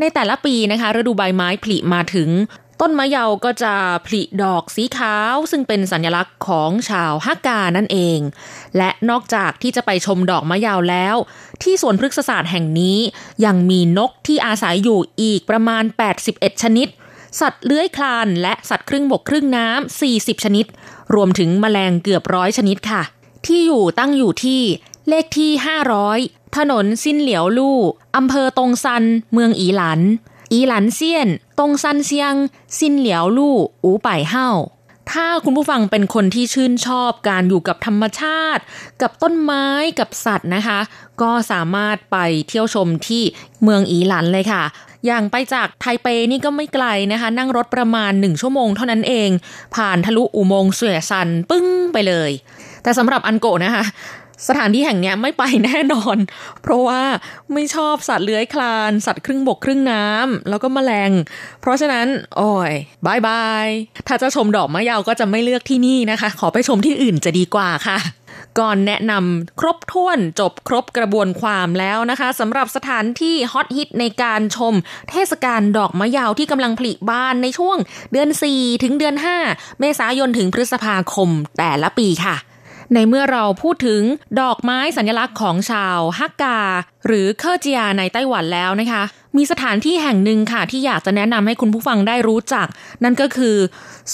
[0.00, 2.28] ในแต่ละปีนะคะฤดูใบไม้ผลิมาถึง
[2.80, 3.74] ต้นมะเยาก็จะ
[4.06, 8.18] ผลิดอกสีขาว ซึ่งเป็นสัญลักษณ์ของชาวฮักกานั่นเอง
[8.76, 11.16] และนอกจากที่จะไปชมดอกมะเยาแล้ว
[11.62, 12.98] ที่สวนพฤกษศาสตร์แห่งนี้
[13.44, 15.84] ยังมีนกที่อาศัยอยู่อีกประมาณ
[16.22, 16.88] 81 ชนิด
[17.40, 20.66] สัตว์เลื้อยคลานและสัตว์ครึ่งบกครึ่งน้ำ40 ชนิด
[21.14, 23.02] รวมถึงแมลงเกือบร้อยชนิดค่ะ
[23.46, 24.60] ที่อยู่ตั้งอยู่ที่
[25.08, 25.50] เลขที่
[26.04, 27.78] 500 ถนนซินเหลียวลู่
[28.16, 30.00] อำเภอตงซัน เมืองอีหลัน
[30.52, 32.34] 宜蘭縣冬山鄉
[32.78, 34.48] 新寮路五百號
[35.12, 38.62] ถ้าคุณผู้ฟังเป็นคนที่ชื่นชอบการอยู่กับธรรมชาติ
[39.02, 39.66] กับต้นไม้
[39.98, 40.78] กับสัตว์นะคะ
[41.22, 42.16] ก็สามารถไป
[42.48, 43.22] เที่ยวชมที่
[43.62, 44.62] เมืองอีหลันเลยค่ะ
[45.06, 49.30] อย่างไปจากไทเปนี่ก็ไม่ไกลนะคะ นั่งรถประมาณหนึ่งชั่วโมงเท่านั้นเอง
[49.74, 52.30] ผ่านทะลุอุโมงค์เสวยซันปึ้งไปเลย
[52.82, 53.84] แต่สำหรับอันโกนะคะ
[54.48, 56.16] สถานที่แห่งนี้ไม่ไปแน่นอน
[56.62, 57.02] เพราะว่า
[57.52, 61.10] ไม่ชอบสัตว์เลื้อยคลาน สัตว์ครึ่งบกครึ่งน้ำแล้วก็มแมลง
[61.60, 62.72] เพราะฉะนั้นโอ้ย
[63.06, 63.66] บายบาย
[64.06, 67.98] ถ้าจะชมดอกมะยาวก็จะไม่เลือกที่นี่นะคะ ขอไปชมที่อื่นจะดีกว่าค่ะ
[68.58, 74.74] ก่อนแนะนำครบถ้วนจบครบกระบวนความแล้วนะคะสำหรับสถานที่ฮอตฮิตในการชม
[75.10, 77.76] เทศกาลดอกมะยาวที่กำลังผลิบานในช่วง
[78.12, 79.14] เดือน 4 ถึงเดือน
[79.48, 82.36] 5 เมษายนถึงพฤษภาคมแต่ละปีค่ะ
[82.94, 84.02] ในเมื่อเราพูดถึง
[84.40, 86.60] ดอกไม้สัญลักษณ์ของชาวฮักกา
[87.06, 89.02] หรือเคอร์เจียในไต้หวันแล้วนะคะ
[89.36, 92.66] มีสถานที่แห่งหนึ่งค่ะที่อยากจะแนะนำให้คุณผู้ฟังได้รู้จัก
[93.04, 93.56] นั่นก็คือ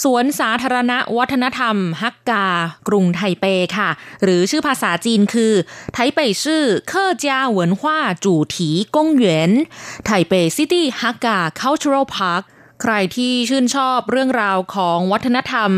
[0.03, 2.45] สวนสาธารณวัฒนธรรมฮักกา
[2.87, 3.45] กรุงไทเป
[3.77, 3.89] ค่ะ
[4.23, 5.53] หรือชื่อภาษาจีนคือ
[5.93, 9.51] ไทเปชื่อเคอร์เจียเหวินฮวาจู่ถีกงเหวียน
[10.05, 12.43] Taipei City Hakka Cultural Park
[12.83, 15.71] ใครที่ชื่นชอบเรื่องราวของวัฒนธรรม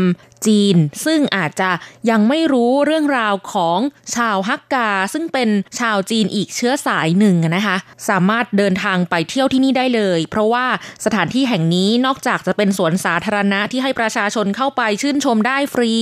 [0.46, 1.70] จีน ซึ่งอาจจะ
[2.10, 3.78] ยังไม่รู้เรื่องราวของ
[4.14, 5.48] ชาวฮักกา ซึ่งเป็น
[5.80, 7.76] ชาวจีนอีกเชื้อสายหนึ่งนะคะ
[8.08, 10.66] สามารถเดินทางไปเที่ยวที่นี่ได้เลย เพราะว่า
[11.04, 15.94] สถานที่แห่งนี้นอกจากจะเป็นสวนสาธารณะที่ให้ประชาชนเข้าไปชื่นชมได้ฟรี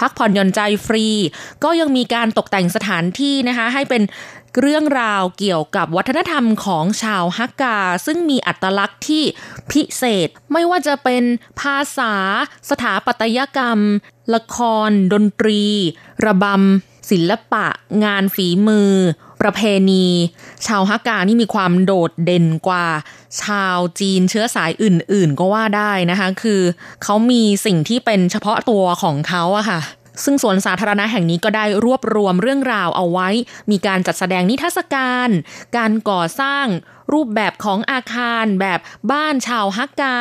[0.00, 1.06] พักผ่อนหย่อนใจฟรี
[1.64, 4.02] ก็ยังมีการตกแต่งสถานที่นะคะ ให้เป็น
[4.60, 9.24] เรื่องราวเกี่ยวกับวัฒนธรรมของชาวฮักกา ซึ่งมีอัตลักษณ์ที่
[9.70, 11.22] พิเศษ ไม่ว่าจะเป็น
[11.60, 12.14] ภาษา
[12.70, 13.78] สถาปัตยกรรม
[14.34, 14.56] ละค
[14.88, 15.62] ร ดนตรี
[16.24, 17.66] ระบำ ศิลปะ
[18.04, 18.92] งานฝีมือ
[19.40, 19.60] ประเพ
[19.90, 20.06] ณี
[20.66, 22.86] ชาวฮักกานี่มีความโดดเด่นกว่า
[23.42, 26.60] ชาวจีนเชื้อสายอื่น ๆ ก็ว่าได้นะคะ คือ
[27.02, 29.80] เขามีสิ่งที่เป็นเฉพาะตัวของเขาอะค่ะ
[30.24, 33.28] ซึ่งสวนสาธารณะแห่งนี้ก็ได้รวบรวมเรื่องราวเอาไว้
[33.70, 35.28] มีการจัดแสดงนิทรรศการ
[35.76, 36.66] การก่อสร้าง
[37.12, 38.78] รูปแบบของอาคารแบบ
[39.12, 40.18] บ้านชาวฮักกา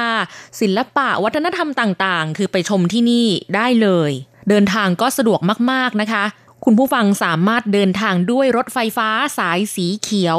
[0.61, 4.11] ศิลปะวัฒนธรรมต่างๆ คือไปชมที่นี่ได้เลย
[4.49, 5.39] เดินทางก็สะดวก
[5.71, 6.23] มากๆนะคะ
[6.65, 10.37] คุณผู้ฟังสามารถเดินทางด้วยรถไฟฟ้าสายสีเขียว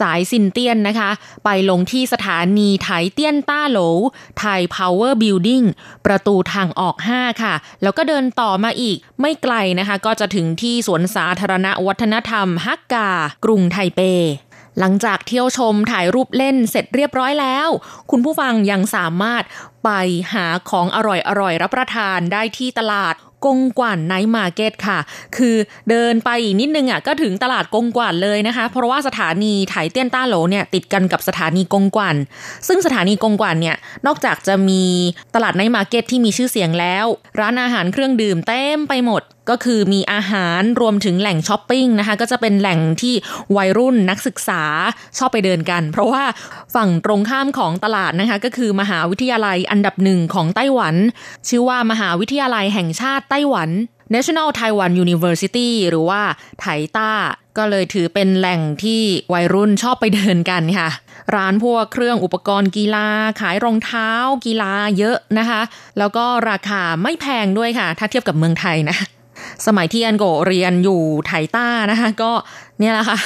[0.00, 1.10] สายซินเตียนนะคะ
[1.44, 3.78] ไปลงที่สถานีไถเตี้ยนต้าโหล
[4.38, 5.62] Taipower Building
[6.06, 13.10] ประตูทางออก 5 ค่ะ แล้วก็เดินต่อมาอีกไม่ไกลนะคะ ก็จะถึงที่สวนสาธารณะวัฒนธรรมฮักกา
[13.44, 14.00] กรุงไทเป
[14.80, 17.68] หลังจากเที่ยวชมถ่ายรูปเล่นเสร็จเรียบร้อยแล้ว
[18.10, 19.42] คุณผู้ฟังยังสามารถ
[19.84, 19.90] ไป
[20.32, 20.98] หาของอ
[21.40, 23.14] ร่อยๆรับประทานได้ที่ตลาด
[23.46, 24.98] กงกว่าน Night Market ค่ะ
[25.36, 25.56] คือ
[25.90, 32.16] เดินไปอีกนิดนึงอะก็ถึงตลาดกงกว่านเลยนะคะ เพราะว่าสถานีไถเตี้ยนต้าโหลเนี่ยติดกันกับสถานีกงกว่าน
[32.68, 33.76] ซึ่งสถานีกงกว่านเนี่ย
[34.06, 34.82] นอกจากจะมี
[35.34, 37.06] ตลาด night market ที่มีชื่อเสียงแล้ว
[37.40, 43.14] ร้านอาหารเครื่องดื่มเต็มไปหมด ก็คือมีอาหารรวมถึงแหล่งช้อปปิ้งนะคะ ก็จะเป็นแหล่งที่
[43.56, 44.62] วัยรุ่นนักศึกษา
[45.18, 46.22] ชอบไปเดินกัน เพราะว่า
[46.74, 50.94] ฝั่งตรงข้ามของตลาดนะคะ ก็คือมหาวิทยาลัยอันดับหนึ่งของไต้หวัน
[51.48, 53.70] ชื่อว่ามหาวิทยาลัยแห่งชาติไต้หวัน
[54.14, 56.22] National Taiwan University หรือว่า
[56.60, 56.64] ไถ
[56.96, 57.10] ต้า
[57.56, 59.02] ก็เลยถือเป็นแหล่งที่
[59.32, 60.88] วัยรุ่นชอบไปเดินกันค่ะ
[61.34, 63.06] ร้านพวกเครื่องอุปกรณ์กีฬา
[63.40, 64.10] ขายรองเท้า
[64.46, 65.60] กีฬาเยอะนะคะ
[65.98, 68.96] แล้วก็ราคาไม่แพงด้วยค่ะ ถ้าเทียบกับเมืองไทยนะ
[69.66, 72.32] สมัยที่อันโกเรียนอยู่ไถต้านะคะ ก็
[72.78, 73.18] เนี่ยแหละค่ะ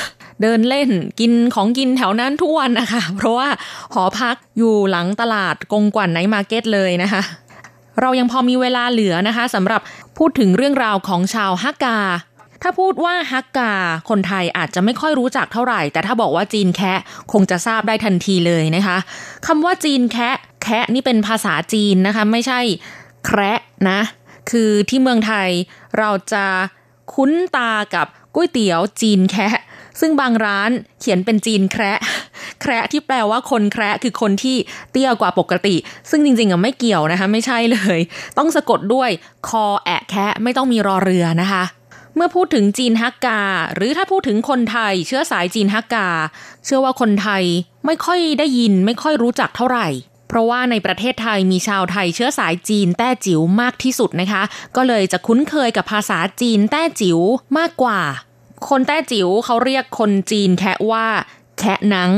[0.42, 0.88] เดินเล่น
[1.20, 3.48] กินของกินแถวนั้นทุกวันนะคะ เพราะว่า
[3.94, 7.22] หอพักอยู่หลังตลาดกงกวันไนมาร์เก็ตเลยนะคะ
[8.00, 9.80] เรายังพอมีเวลาเหลือนะคะสำหรับ
[10.18, 11.98] พูดถึงเรื่องราวของชาวฮักกา
[12.62, 13.72] ถ้าพูดว่าฮักกา
[14.08, 16.98] คนไทยอาจจะไม่ค่อยรู้จักเท่าไหร่ แต่ถ้าบอกว่าจีนแคะ
[17.32, 18.98] คงจะทราบได้ทันทีเลยนะคะ
[19.46, 22.60] คำว่าจีนแคะแคะนี่เป็นภาษาจีนนะคะ ไม่ใช่
[23.24, 23.60] แคระ
[23.90, 24.00] นะ
[24.50, 25.48] คือที่เมืองไทย
[25.98, 26.46] เราจะ
[27.14, 29.56] คุ้นตากับก๋วยเตี๋ยวจีนแคะ
[30.00, 31.98] ซึ่งบางร้านเขียนเป็นจีนแคระ
[32.60, 34.56] แคระที่แปลว่าคนแคระคือคนที่
[34.92, 35.76] เตี้ยกว่าปกติ
[36.10, 37.98] ซึ่งจริงๆอะไม่เกี่ยวนะคะ ไม่ใช่เลย
[38.38, 39.10] ต้องสะกดด้วย
[39.48, 41.64] คอแอะแคะไม่ต้องมีรอเรือนะคะ
[42.14, 43.40] เมื่อพูดถึงจีนฮักกา
[43.74, 46.08] หรือถ้าพูดถึงคนไทย เชื้อสายจีนฮักกา
[46.64, 47.44] เชื่อว่าคนไทย
[47.86, 49.86] ไม่ค่อยได้ยินไม่ค่อยรู้จักเท่าไหร่
[50.28, 54.42] เพราะว่าในประเทศไทยมีชาวไทยเชื้อสายจีนแต้จิ๋วมากที่สุดนะคะ
[54.76, 57.18] ก็เลยจะคุ้นเคยกับภาษาจีนแต้จิ๋ว
[57.58, 58.00] มากกว่า
[58.68, 61.06] คนแต้จิ๋วเขาเรียกคนจีนแคะว่า
[61.58, 62.10] แคะนัง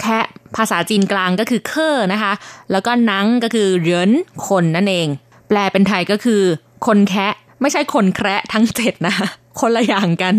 [0.00, 0.24] แคะ
[0.56, 2.32] ภาษาจีนกลางก็คือเคอนะคะ
[2.70, 4.10] แล้วก็นังก็คือเหริน
[4.48, 5.08] คนนั่นเอง
[5.48, 6.42] แปลเป็นไทยก็คือ
[6.86, 9.14] คนแคะไม่ใช่คนแคระทั้งเจ็ดนะ
[9.60, 10.34] คนละอย่างกัน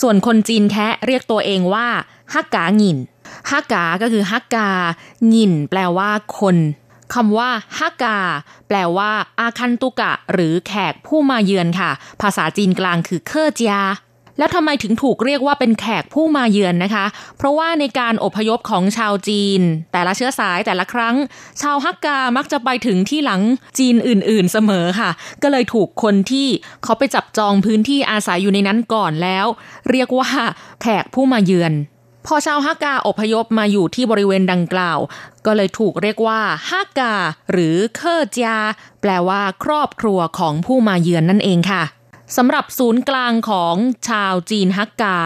[0.00, 1.86] ส่วนคนจีนแคะเรียกตัวเองว่า
[2.34, 2.98] ฮักกาหงิน
[3.50, 4.68] ฮักกา ก็คือฮักกา
[5.28, 6.56] หงินแปลว่าคน
[7.14, 8.18] คำว่าฮักกา
[8.68, 13.76] แปลว่า อาคันตุกะ หรือแขกผู้มาเยือนค่ะ ภาษาจีนกลางคือเคอเจีย
[14.38, 17.04] แล้วทำไมถึงถูกเรียกว่าเป็นแขกผู้มาเยือนนะคะ
[17.36, 19.60] เพราะว่าในการอพยพของชาวจีน
[19.92, 21.16] แต่ละเชื้อสายแต่ละครั้ง
[21.60, 23.40] ชาวฮักกามักจะไปถึงที่หลัง
[23.78, 25.10] จีนอื่น ๆเสมอค่ะ
[25.42, 26.48] ก็เลยถูกคนที่
[26.84, 29.46] เขาไปจับจองพื้นที่อาศัยอยู่ในนั้นก่อนแล้ว
[29.90, 30.28] เรียกว่า
[30.82, 31.72] แขกผู้มาเยือน
[32.26, 34.98] พอชาวฮักกาอพยพมาอยู่ที่บริเวณดังกล่าว
[35.46, 37.14] ก็เลยถูกเรียกว่าฮักกา
[37.52, 38.56] หรือเคอร์จา
[39.00, 41.82] แปลว่าครอบครัวของผู้มาเยือนนั่นเองค่ะ
[42.36, 43.74] สำหรับศูนย์กลางของ
[44.08, 45.18] ชาวจีนฮักกา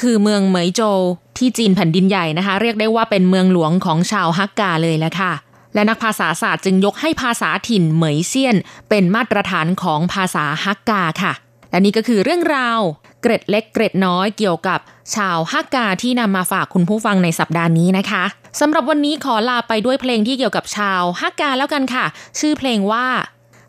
[0.00, 1.00] คือเมืองเหมยโจว
[1.38, 5.32] ที่จีนแผ่นดินใหญ่นะคะ เรียกได้ว่าเป็นเมืองหลวงของชาวฮักกาเลยแหละค่ะ
[5.74, 8.56] และนักภาษาศาสตร์จึงยกให้ภาษาถิ่นเหมยเซียน
[8.88, 11.32] เป็นมาตรฐานของภาษาฮักกาค่ะ
[11.70, 12.80] และนี่ก็คือเรื่องราว
[13.22, 14.80] เกร็ดเล็กเกร็ดน้อยเกี่ยวกับ
[15.14, 18.24] ชาวฮักกาที่นำมาฝากคุณผู้ฟังในสัปดาห์นี้นะคะ
[18.60, 22.04] สำหรับวันนี้ขอลาไปด้วยเพลงที่เกี่ยวกับชาวฮักกาแล้วกันค่ะ
[22.38, 23.06] ชื่อเพลงว่า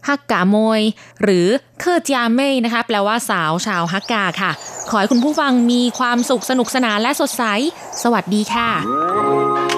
[0.07, 0.81] ฮักกาโมย
[1.23, 1.47] หรือ
[1.79, 4.51] เคอร์จาเม่นะคะ แปลว่าสาวชาวฮักกาค่ะ
[4.89, 7.43] ขอให้คุณผู้ฟังมีความสุขสนุกสนานและสดใส
[8.03, 9.68] สวัสดีค่ะ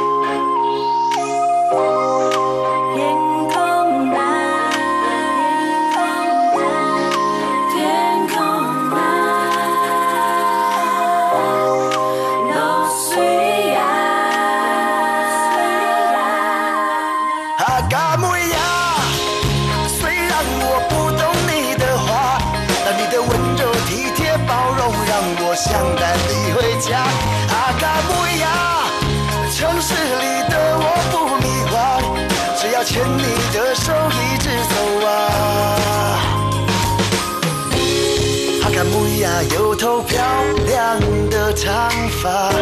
[41.50, 41.90] 的长
[42.20, 42.52] 发，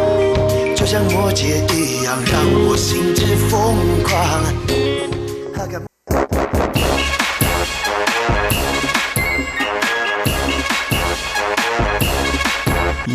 [0.74, 2.34] 就像魔戒一样，让
[2.66, 3.52] 我心之疯
[4.06, 4.10] 狂。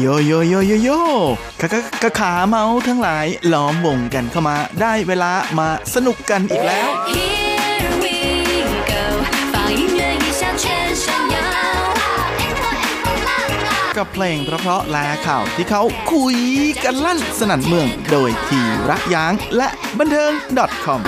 [0.01, 0.89] โยโยโยโยโย
[1.61, 6.89] กะกะกะขาเมาทั้งหลายล้อมวงกันเข้ามาได้เวลามาสนุกกันอีกแล้ว
[13.96, 16.36] กับเพลงเพราะๆและข่าวที่เขาคุย
[16.84, 20.32] กันลั่นสนั่นเมือง โดยทีระยางและบันเทิง
[20.84, 21.00] .com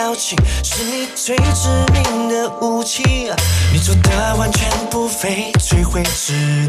[0.00, 0.34] 表情，
[0.64, 3.02] 是你最致命的武器。
[3.70, 6.68] 你做的完全不费吹灰之力。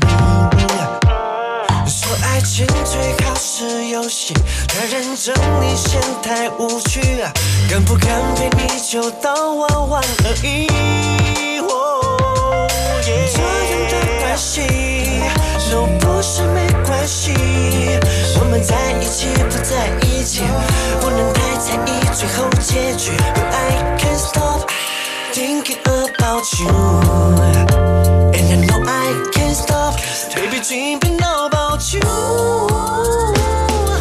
[1.88, 4.34] 说爱情最好是游戏，
[4.68, 7.00] 太认真你嫌太无趣，
[7.70, 10.68] 敢不敢陪你就当玩玩而已。
[11.60, 12.68] 哦
[13.02, 13.48] 这样
[13.92, 14.01] 的
[14.42, 14.60] 系
[15.72, 17.32] 都不是没关系，
[18.40, 20.42] 我们在一起不在一起，
[21.00, 23.12] 不能太在意最后结局。
[23.36, 24.68] But I can't stop
[25.32, 26.68] thinking about you,
[28.34, 29.94] and I know I can't stop,
[30.36, 32.02] baby dreaming about you.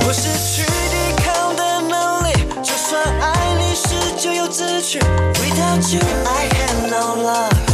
[0.06, 4.98] 我失去抵抗的能力，就算爱你时就有知觉。
[5.34, 7.69] Without you, I have no love.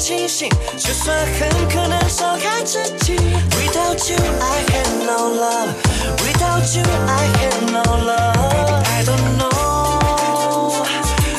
[0.00, 3.16] 清醒，就算很可能伤害自己。
[3.50, 5.74] Without you, I had no love.
[6.22, 8.82] Without you, I had no love.
[8.82, 10.82] I don't know,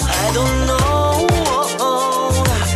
[0.07, 1.25] I don't know.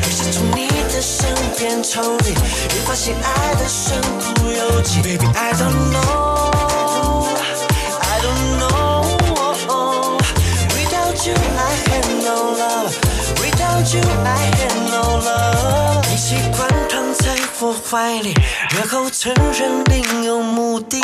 [0.02, 4.02] 越是从你的身边抽离，越发现爱的身
[4.36, 5.02] 不由己。
[5.04, 5.95] Baby, I don't know,
[17.90, 18.34] 怀里，
[18.72, 21.00] 然后承认另有目的，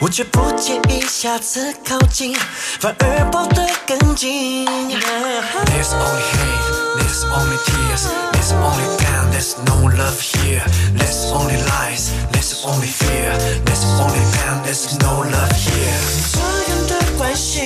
[0.00, 2.34] 我却不介意下次靠近，
[2.80, 4.64] 反而抱得更紧。
[4.66, 10.62] There's only hate, there's only tears, there's only pain, there's no love here.
[10.96, 16.00] There's only lies, there's only fear, there's only pain, there's no love here.
[16.32, 17.64] 这样的关系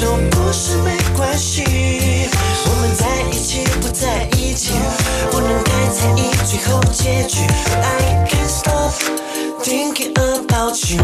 [0.00, 1.64] 都不是没关系，
[2.68, 4.72] 我们在一起不在一起，
[5.30, 7.40] 不能太在意最后结局。
[7.80, 8.92] I can't stop
[9.62, 11.02] thinking about you,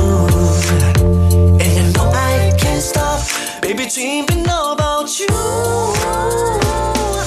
[1.59, 3.21] and I know I can't stop,
[3.61, 5.27] baby dreaming about you.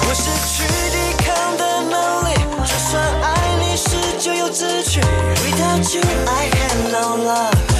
[0.00, 3.26] 我失去抵抗的能力，就算爱
[3.60, 5.00] 你是就有自取。
[5.00, 7.77] Without you, I have no love.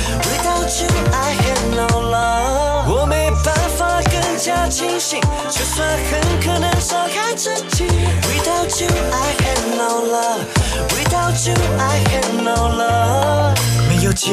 [4.38, 5.20] 加清醒，
[5.50, 7.84] 就算很可能伤害自己。
[8.22, 10.46] Without you, I had no love.
[10.94, 13.56] Without you, I had no love.
[13.88, 14.30] 没有结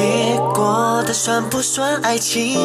[0.53, 2.59] 果的算不算爱情？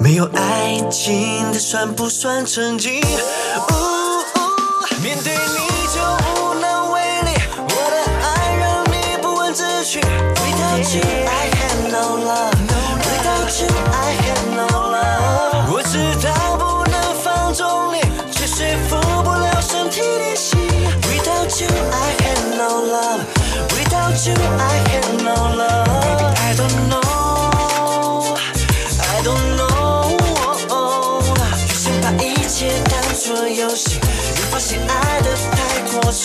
[0.00, 3.00] 没有爱情的算不算曾经？
[3.00, 5.57] 呜呜面对你
[36.20, 36.24] ส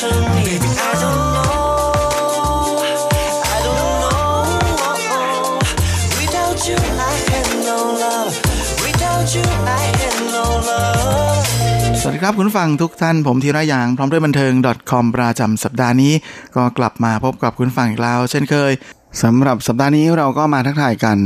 [12.05, 14.53] วัสดีครับคุณฟังทุกท่านผมธีระยาง พร้อมด้วยบันเทิง
[14.91, 16.13] .com ประจำสัปดาห์นี้
[16.55, 18.71] ก็กลับมาพบกับคุณฟังอีกแล้ว เช่นเคย
[19.23, 21.17] สำหรับสัปดาห์นี้เราก็มาทักทายกัน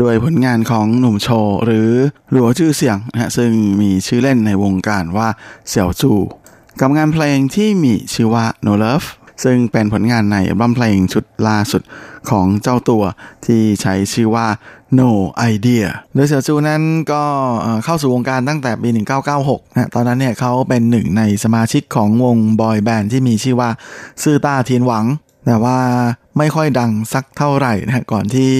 [0.00, 1.28] ด้วยผลงานของหนุ่มโช
[1.64, 1.90] หรือ
[2.30, 3.50] หลัวชื่อเสียงนะซึ่ง
[3.80, 5.28] มีชื่อเล่นในวงการว่า
[5.68, 6.12] เสี่ยวจู
[6.84, 9.08] กับงานเพลงที่มีชื่อว่า No Love
[9.44, 11.82] ซึ่งเป็นผลงานในอัลบั้มเพลงชุดล่าสุด
[12.30, 13.04] ของเจ้าตัว
[13.46, 14.46] ที่ใช้ชื่อว่า
[14.98, 15.10] No
[15.52, 17.22] Idea โดยเสี่ยวจูนั้นก็
[17.84, 18.88] เข้าสู่วงการตั้งแต่ปี
[19.32, 23.70] 1996 นะตอนนั้นเนี่ยเขาเป็นหนึ่งในสมาชิกของวงบอยแบนด์ที่มีชื่อว่า
[24.22, 25.04] ซื่อต้าเทียนหวัง
[25.46, 25.78] แต่ว่า
[26.38, 28.52] ไม่ค่อยดังสักเท่าไหร่นะก่อนที่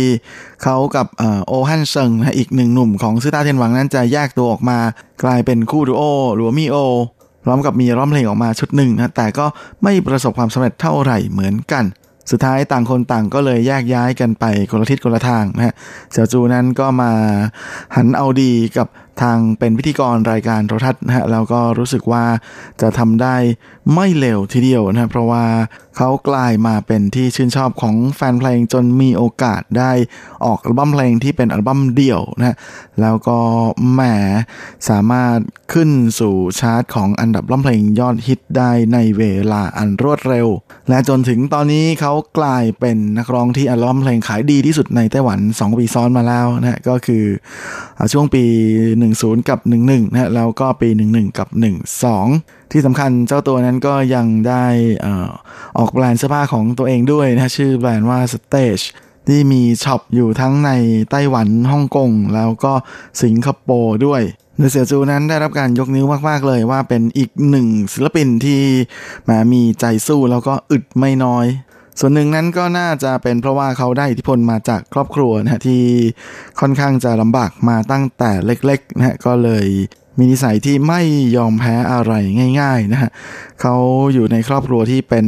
[0.62, 1.06] เขากับ
[1.46, 4.78] โอฮันเซิงนะอีกหนึ่งหนุ่มของซื่อต้าเทียนหวังนั้นจะแยกตัวออกมา
[5.24, 6.02] กลายเป็นคู่ดูโอ
[6.34, 6.78] หรือว่ามีโอ
[7.44, 9.46] พร้อมกับมีร้องเพลงออกมาชุดหนึ่งนะแต่ก็
[9.82, 11.84] ไม่ประสบความสำเร็จเท่าไหร่เหมือนกัน
[12.30, 15.74] สุดท้ายต่างคนต่างก็เลยแยกย้ายกันไปคนละทิศคนละทางนะฮะ
[16.10, 17.10] เสี่ยวจูนั้นก็มา
[17.96, 18.88] หันเอาดีกับ
[19.20, 22.24] ทางเป็นพิธีกรรายการโทรทัศน์นะฮะแล้วก็รู้สึกว่า
[22.80, 23.36] จะทำได้
[23.94, 25.44] ไม่เร็วทีเดียวนะฮะเพราะว่า
[25.96, 29.92] เขากลายมาเป็นที่ชื่นชอบของแฟนเพลงจนมีโอกาสได้
[30.44, 32.56] ออกอัลบั้มเพลงที่เป็นอัลบั้มเดี่ยวนะฮะ
[33.00, 33.38] แล้วก็
[33.92, 34.00] แหม
[34.88, 35.36] สามารถ
[35.72, 35.90] ขึ้น
[36.20, 40.48] สู่ชาร์ตของอันดับร้องเพลงยอดฮิตได้ในเวลาอันรวดเร็ว
[40.88, 47.24] และจนถึงตอนนี้เขากลายเป็นนักร้องที่อัลบั้มเพลงขายดีที่สุดในไต้หวัน 2 ปีซ้อนมาแล้วนะฮะก็คือ
[48.12, 48.44] ช่วงปี
[49.26, 51.48] 10 กับ 11นะฮะแล้วก็ปี 11 กับ
[52.10, 54.66] 12 ที่สำคัญเจ้าตัวนั้นก็ยังได้
[55.04, 55.06] อ
[55.78, 58.84] ออกแบรนด์เสื้อผ้าของตัวเองด้วยนะชื่อแบรนด์ว่า Stage
[59.28, 60.70] ที่มีช็อปอยู่ทั้งใน
[61.10, 62.72] ไต้หวันฮ่องกงแล้วก็
[63.22, 64.22] สิงคโปร์ด้วย
[64.56, 68.60] โดเสียวจูนั้นได้รับการยกนิ้วมาก ๆ เลยว่าเป็นอีกหนึ่งศิลปินที่
[69.28, 71.46] มามีใจสู้แล้วก็อึดไม่น้อย
[72.00, 75.82] ส่วนหนึ่งนั้นก็น่าจะเป็นเพราะว่าเขาได้อิทธิพลมาจากครอบครัวนะฮะที่
[76.60, 79.66] ค่อนข้างจะลำบากมาตั้งแต่เล็กๆนะฮะก็เลย
[80.18, 81.00] มีนิสัยที่ไม่
[81.36, 82.12] ยอมแพ้อะไร
[82.60, 83.10] ง่ายๆนะฮะ
[83.60, 83.74] เขา
[84.14, 85.26] อยู่ในครอบครัวที่เป็น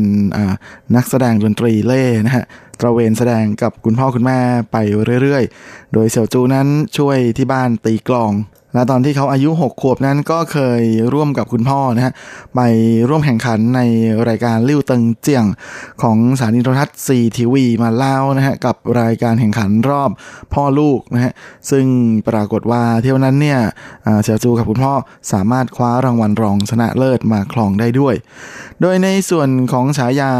[0.96, 2.44] นักแสดงดนตรีเล่นะฮะ
[2.80, 4.38] ตระเวนแสดงกับคุณพ่อคุณแม่
[4.72, 4.76] ไป
[5.22, 8.32] เรื่อยๆ โดยเสี่ยวจูนั้นช่วยที่บ้านตีกลอง
[8.74, 10.82] และตอนที่เขาอายุ 6 ขวบนั้นก็เคย
[11.14, 12.12] ร่วมกับคุณพ่อนะฮะ
[12.54, 12.60] ไป
[13.08, 13.80] ร่วมแข่งขันใน
[14.28, 15.44] รายการลิ่วเติงเจียง
[16.02, 20.10] ของสถานีโทรทัศน์ซีทีวีมาแล้วนะฮะกับรายการแข่งขันรอบ
[20.54, 21.32] พ่อลูกนะฮะ
[21.70, 21.86] ซึ่ง
[22.28, 23.60] ปรากฏว่าเที่ยวนั้นเนี่ย
[24.22, 24.94] เสี่ยวจูกับคุณพ่อ
[25.32, 28.14] สามารถคว้ารางวัลรองชนะเลิศมาครองได้ด้วย
[28.80, 30.32] โดยในส่วนของฉายา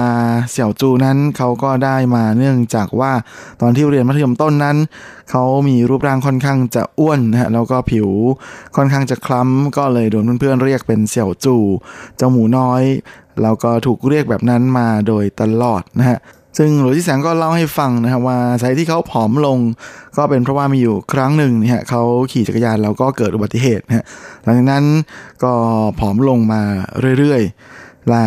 [0.51, 3.13] เสี่ยวจูนั้นเขาก็ได้มาเนื่องจากว่า
[3.61, 4.77] ตอนที่เรียนมัธยมต้นนั้น
[5.31, 8.09] เขามีรูปร่างค่อนข้างจะอ้วนนะฮะแล้วก็ผิว
[8.77, 11.57] ค่อนข้างจะคล้ำก็เลยโดนเพื่อนๆเรียกเป็นเสี่ยวจู
[12.17, 12.83] เจ้าหมูน้อย
[13.43, 16.19] แล้วก็ถูกเรียกแบบนั้นมาโดยตลอดนะฮะ
[16.59, 19.59] ซึ่งหลวงที่แสงก็เล่าให้ฟังนะครับว่าสาที่เขาผอมลง
[20.17, 22.03] ก็เป็นเพราะว่ามีอยู่ครั้งหนึ่งเนี่ยเขา
[22.33, 24.05] ขี่จักรยานแล้วก็เกิดอุบัติเหตุนะฮะ
[24.43, 24.85] หลังจากนั้น
[25.45, 25.53] ก็
[25.99, 26.63] ผอมลงมา
[27.19, 28.27] เรื่อยๆ และ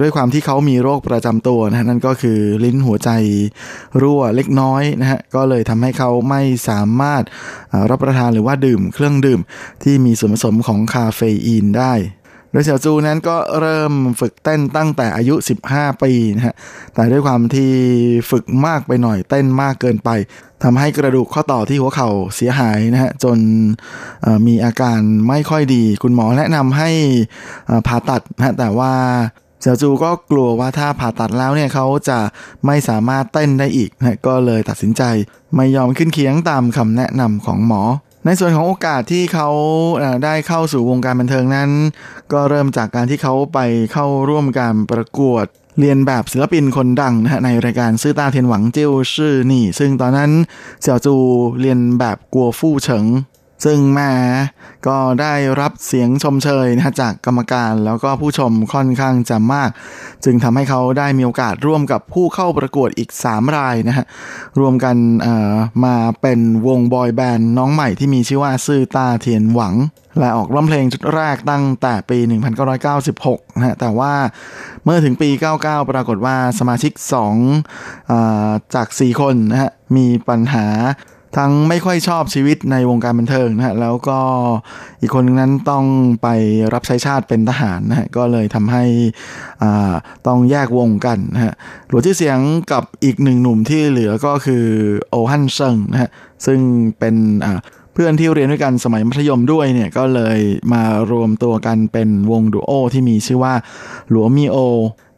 [0.00, 3.10] ด้วยความที่เขามีโรคประจำตัวนะฮะนั่นก็คือลิ้นหัวใจ
[4.00, 7.22] รั่วเล็กน้อยนะฮะก็เลยทำให้เขาไม่สามารถ
[7.90, 9.40] รับประทานหรือว่าดื่มเครื่องดื่ม
[9.82, 11.92] ที่มีส่วนผสมของคาเฟอีนได้
[12.54, 15.34] โดยเสี่ยวจูนั้นก็เริ่มฝึกเต้นตั้งแต่อายุ
[15.68, 16.54] 15 ปีนะฮะ
[16.94, 17.70] แต่ด้วยความที่
[18.30, 20.10] ฝึกมากไปหน่อยเต้นมากเกินไป
[20.62, 23.38] ทำให้กระดูกข้อต่อที่หัวเข่าเสียหายนะฮะ จน
[24.46, 26.90] มีอาการไม่ค่อยดี คุณหมอแนะนำให้
[27.86, 28.92] ผ่าตัดนะฮะแต่ว่า
[29.60, 32.18] เสี่ยวจูก็กลัวว่าถ้าผ่าตัดแล้วเนี่ยเขาจะ
[32.66, 35.02] ไม่สามารถเต้นได้อีกนะฮะก็เลยตัดสินใจ
[35.56, 37.82] ไม่ยอมขึ้นเคียงตามคำแนะนำของหมอ
[38.26, 39.48] ในส่วนของโอกาสที่เขา
[40.24, 41.70] ได้เข้าสู่วงการบันเทิงนั้น
[42.32, 43.58] ก็เริ่มจากการที่เขาไป
[43.92, 45.46] เข้าร่วมการประกวด
[45.78, 50.30] เรียนแบบศิลปินคนดังนะฮะในรายการซื่อตาเทียนหวังเจิ้วชื่อนี่ ซึ่งตอนนั้น
[50.80, 51.14] เสี่ยวจู
[51.60, 53.04] เรียนแบบกัวฟู่เฉิง
[53.64, 54.10] ซึ่งแม่
[54.86, 59.70] ก็ได้รับเสียงชมเชยนะจากกรรมการแล้วก็ผู้ชมค่อนข้างจะมาก
[60.24, 64.06] จึงทำให้เขาได้มีโอกาสร่วมกับผู้เข้าประกวดอีก 3 รายนะฮะ
[64.60, 65.52] รวมกันเอ่อ
[65.84, 69.74] มาเป็นวงบอยแบนด์น้องใหม่ที่มีชื่อว่าซื่อตาเทียนหวัง
[70.18, 72.18] และออกร้องเพลงชุดแรกตั้งแต่ปี
[72.88, 74.12] 1996นะฮะแต่ว่า
[74.84, 75.30] เมื่อถึงปี
[75.60, 76.92] 99 ปรากฏว่าสมาชิก
[77.52, 80.66] 2อ่าจาก 4 คนนะฮะมีปัญหา
[81.36, 84.18] ทั้งไม่ค่อยชอบชีวิตในวงการบันเทิงนะฮะแล้วก็
[85.00, 85.84] อีกคนนึงนั้นต้อง
[86.22, 86.28] ไป
[86.74, 88.84] รับใช้ชาติเป็นทหารนะฮะก็เลยทำให้
[89.62, 89.92] อ่า
[90.26, 91.52] ต้องแยกวงกันนะฮะ
[91.88, 92.38] หลวงชื่เสียง
[92.72, 94.64] กับอีกหนึ่งหนุ่มที่เหลือก็คือ
[95.10, 96.10] โอฮันเซิงนะฮะ
[96.46, 96.60] ซึ่ง
[96.98, 97.14] เป็น
[97.46, 97.60] อ่า
[97.94, 100.38] เพื่อนที่เรียนด้วยกันสมัยมัธยมด้วยเนี่ยก็เลย
[100.72, 103.54] มารวมตัวกันเป็นวงดูโอที่มีชื่อว่า
[104.10, 104.56] หลวมีโอ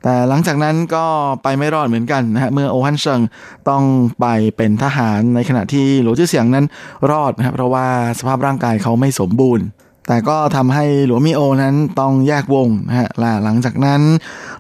[0.09, 1.07] แต่หลังจากนั้นก็
[1.43, 3.21] ไปไม่รอดเหมือนกันนะฮะเมื่อโอฮันเซิง
[3.69, 3.83] ต้อง
[4.21, 4.27] ไป
[4.57, 6.67] เป็นทหารในขณะที่หลวงชื่อเสียงนั้น
[7.11, 7.87] รอดนะครับเพราะว่า
[8.19, 9.65] สภาพร่างกายเขาไม่สมบูรณ์
[10.09, 13.09] แต่ก็ทำให้หลวงมิโอนั้นต้องแยกวงนะฮะ
[13.45, 14.01] หลังจากนั้น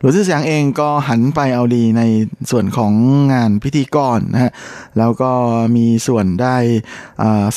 [0.00, 2.02] หลวงชื่อเสียงเองก็หันไปเอาดีใน
[2.50, 2.92] ส่วนของ
[3.32, 4.52] งานพิธีกรนะฮะ
[4.98, 5.30] แล้วก็
[5.76, 6.56] มีส่วนได้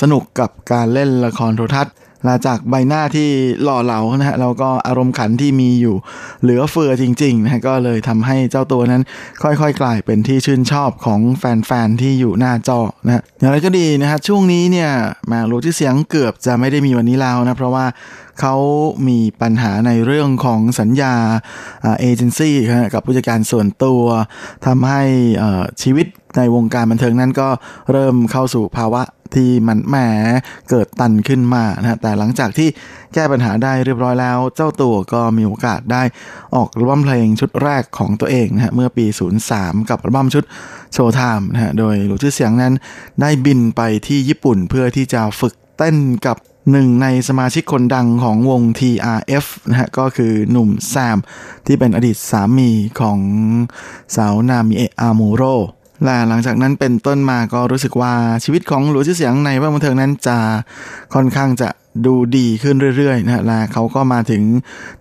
[0.02, 1.96] สนุกกับการเล่นละครโทรทัศน์
[2.28, 3.30] ลาจากใบหน้าที่
[3.64, 5.96] หล่อเหลานะฮะแล้วก็อารมณ์ขันที่มีอยู่
[6.42, 9.04] เหลือเฟือจริงๆนะฮะก็เลยทำให้เจ้าตัวนั้น
[9.44, 14.90] ค่อยๆ กลายเป็นที่ชื่นชอบของแฟนๆที่อยู่หน้าจอนะฮะอย่างไรก็ดีนะฮะช่วงนี้เนี่ย
[15.28, 17.86] แมารู้ที่เสียงเกือบจะไม่ได้มีวันนี้แล้วนะเพราะว่า
[18.42, 18.56] เขา
[19.08, 21.14] มีปัญหาในเรื่องของสัญญา
[22.00, 22.56] เอเจนซี่
[22.94, 24.04] กับผู้จัดการส่วนตัว
[24.66, 25.04] ทำให้
[25.82, 27.50] ชีวิตในวงการบันเทิงนั้นก็
[27.92, 29.02] เริ่มเข้าสู่ภาวะ
[29.36, 29.96] ที่มันแหม
[30.70, 32.70] เกิดตันขึ้นมานะแต่หลังจากที่
[33.14, 36.04] แก้ปัญหาได้เรียบร้อยแล้ว เจ้าตัวก็มีโอกาสได้
[36.56, 39.06] ออกอัลบั้มเพลงชุดแรกของตัวเองนะฮะเมื่อปี
[39.48, 40.44] 03 กับอัลบั้มชุด
[40.94, 42.74] โชว์ไทม์นะฮะโดยหลูชื่อเสียงนั้น
[43.22, 46.38] ได้บินไปที่ญี่ปุ่นเพื่อที่จะฝึกเต้นกับ
[46.72, 51.18] หนึ่งในสมาชิกคนดังของวง TRF นะฮะก็คือหนุ่มแซม
[51.66, 52.70] ที่เป็นอดีตสามี
[53.02, 53.20] ของ
[54.16, 55.44] สาวนามิเอะอามูโร
[56.04, 58.14] และหลังจากนั้นเป็นต้นมาก็รู้สึกว่า
[58.44, 60.38] ชีวิตของหลูชื่อเสียงในวดวงบันเทิงนั้นจะ
[61.14, 61.70] ค่อนข้างจะ
[62.06, 64.42] ดูดีขึ้นเรื่อยๆนะฮะและเขาก็มาถึง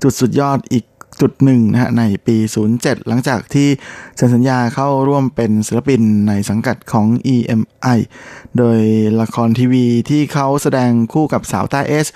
[0.03, 0.85] จุดสุดยอดอีก
[1.21, 2.37] จุดหนึ่งนะฮะในปี
[2.73, 3.69] 07 หลังจากที่
[4.17, 7.99] เซ็นสัญญาเข้าร่วมเป็นศิลปินในสังกัดของ EMI
[8.59, 8.81] โดย
[9.21, 12.07] ละครทีวีที่เขาแสดงคู่กับสาวต้าเอส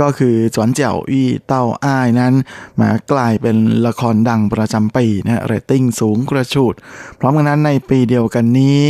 [0.00, 2.34] ก็คือจวนเจียวอี้เต้าอ้ายนั้น
[2.80, 3.56] มากลายเป็น
[3.86, 6.74] ละครดังประจำปีนะฮะเรตติ้งสูงกระฉูด
[7.18, 8.80] พร้อมกันนั้นในปีเดียวกันนี้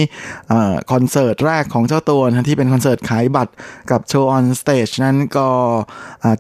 [0.53, 0.55] อ
[0.93, 3.53] คอนเสิร์ตแรกของเจ้าตัวนะที่เป็นคอนเสิร์ตขายบัตร
[3.91, 5.49] กับ Show on Stage นั้นก็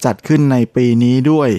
[0.04, 1.50] จัดขึ้นในปีนี้ด้วย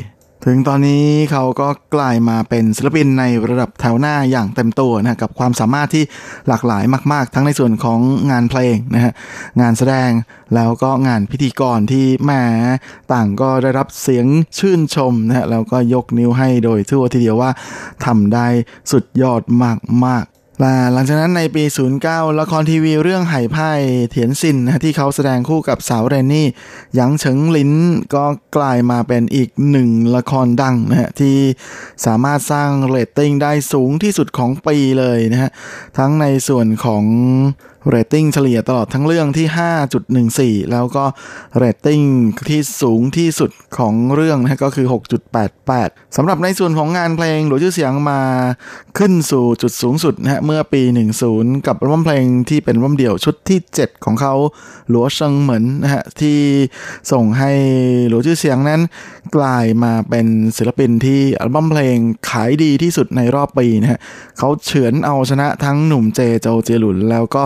[0.47, 6.03] ถึงตอนนี้เขาก็กลายมาเป็นศิลปินในระดับแถวหน้าอย่างเต็มตัวนะกับความสามารถที่
[6.47, 7.99] หลากหลายมาก ๆ ทั้งในส่วนของ
[8.31, 9.13] งานเพลงนะฮะ
[9.61, 10.09] งานแสดง
[10.55, 12.31] แล้วก็งานพิธีกรที่แหม
[13.11, 14.25] ต่างก็ได้รับเสียง
[14.57, 17.51] ชื่นชมนะฮะแล้วก็ยกนิ้วให้โดยทั่วทีเดียวว่า
[18.05, 18.47] ทำได้
[18.91, 19.41] สุดยอด
[20.05, 20.25] มาก
[20.93, 21.63] หลังจากนั้นในปี
[22.01, 23.71] 09 ละครทีวีเรื่องไห่ไพ่
[24.09, 26.47] เถียนซินนะที่เขาแสดงคู่กับสาวเรนนี่
[26.95, 27.71] หยางเฉิงลิน
[28.15, 28.25] ก็
[28.57, 31.37] กลายมาเป็นอีกหนึ่งละครดังนะฮะที่
[32.05, 35.51] สามารถสร้างเรตติ้งได้สูงที่สุดของปีเลยนะฮะ
[35.97, 37.03] ทั้งในส่วนของ
[37.89, 39.47] เรตติ้งเฉลี่ยตลอดทั้งเรื่องที่
[40.63, 41.05] 5.14 แล้วก็
[41.57, 42.01] เรตติ้ง
[42.49, 44.87] ที่สูงที่สุดของเรื่องนะฮะก็คือ
[45.51, 48.21] 6.88 สำหรับในส่วนของงานเพลงหลวชื่อเสียงมา
[48.97, 50.81] ขึ้นสู่จุดสูงสุดนะฮะเมื่อปี
[51.23, 54.33] 10 กับอัลบั้มเพลงที่เป็นอัลบั้มเดี่ยวชุดที่ 7 ของเขา
[54.89, 56.37] หลัวเซิงเหมินนะฮะที่
[57.11, 57.51] ส่งให้
[58.09, 58.81] หลวชื่อเสียงนั้น
[59.35, 60.27] กลายมาเป็น
[60.57, 61.97] ศิลปินที่อัลบั้มเพลง
[62.29, 63.99] ขายดีที่สุดในรอบปีนะฮะ
[64.37, 67.43] เขาเฉือนเอาชนะทั้งหนุ่มเจโจเจหลุนแล้วก็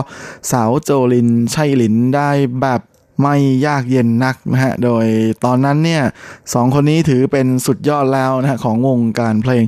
[0.50, 2.30] สาวโจลินชัยลินได้
[2.62, 2.82] แบบ
[3.22, 5.06] ไม่ยากเย็นนักนะฮะ โดย
[5.44, 6.02] ตอนนั้นเนี่ย
[6.54, 9.64] สองคนนี้ถือเป็นสุดยอดแล้วนะฮะของวงการเพลง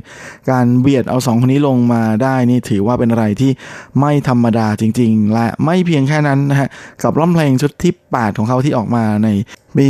[0.51, 3.51] การเบียดเอาสองคนนี้ลงมาได้นี่ถือว่าเป็นอะไรที่
[3.99, 6.69] ไม่ธรรมดาจริง ๆ และไม่เพียงแค่นั้นนะฮะ
[7.03, 9.27] กับร้องเพลงชุดที่ 8 ของเขาที่ออกมาใน
[9.77, 9.85] ปี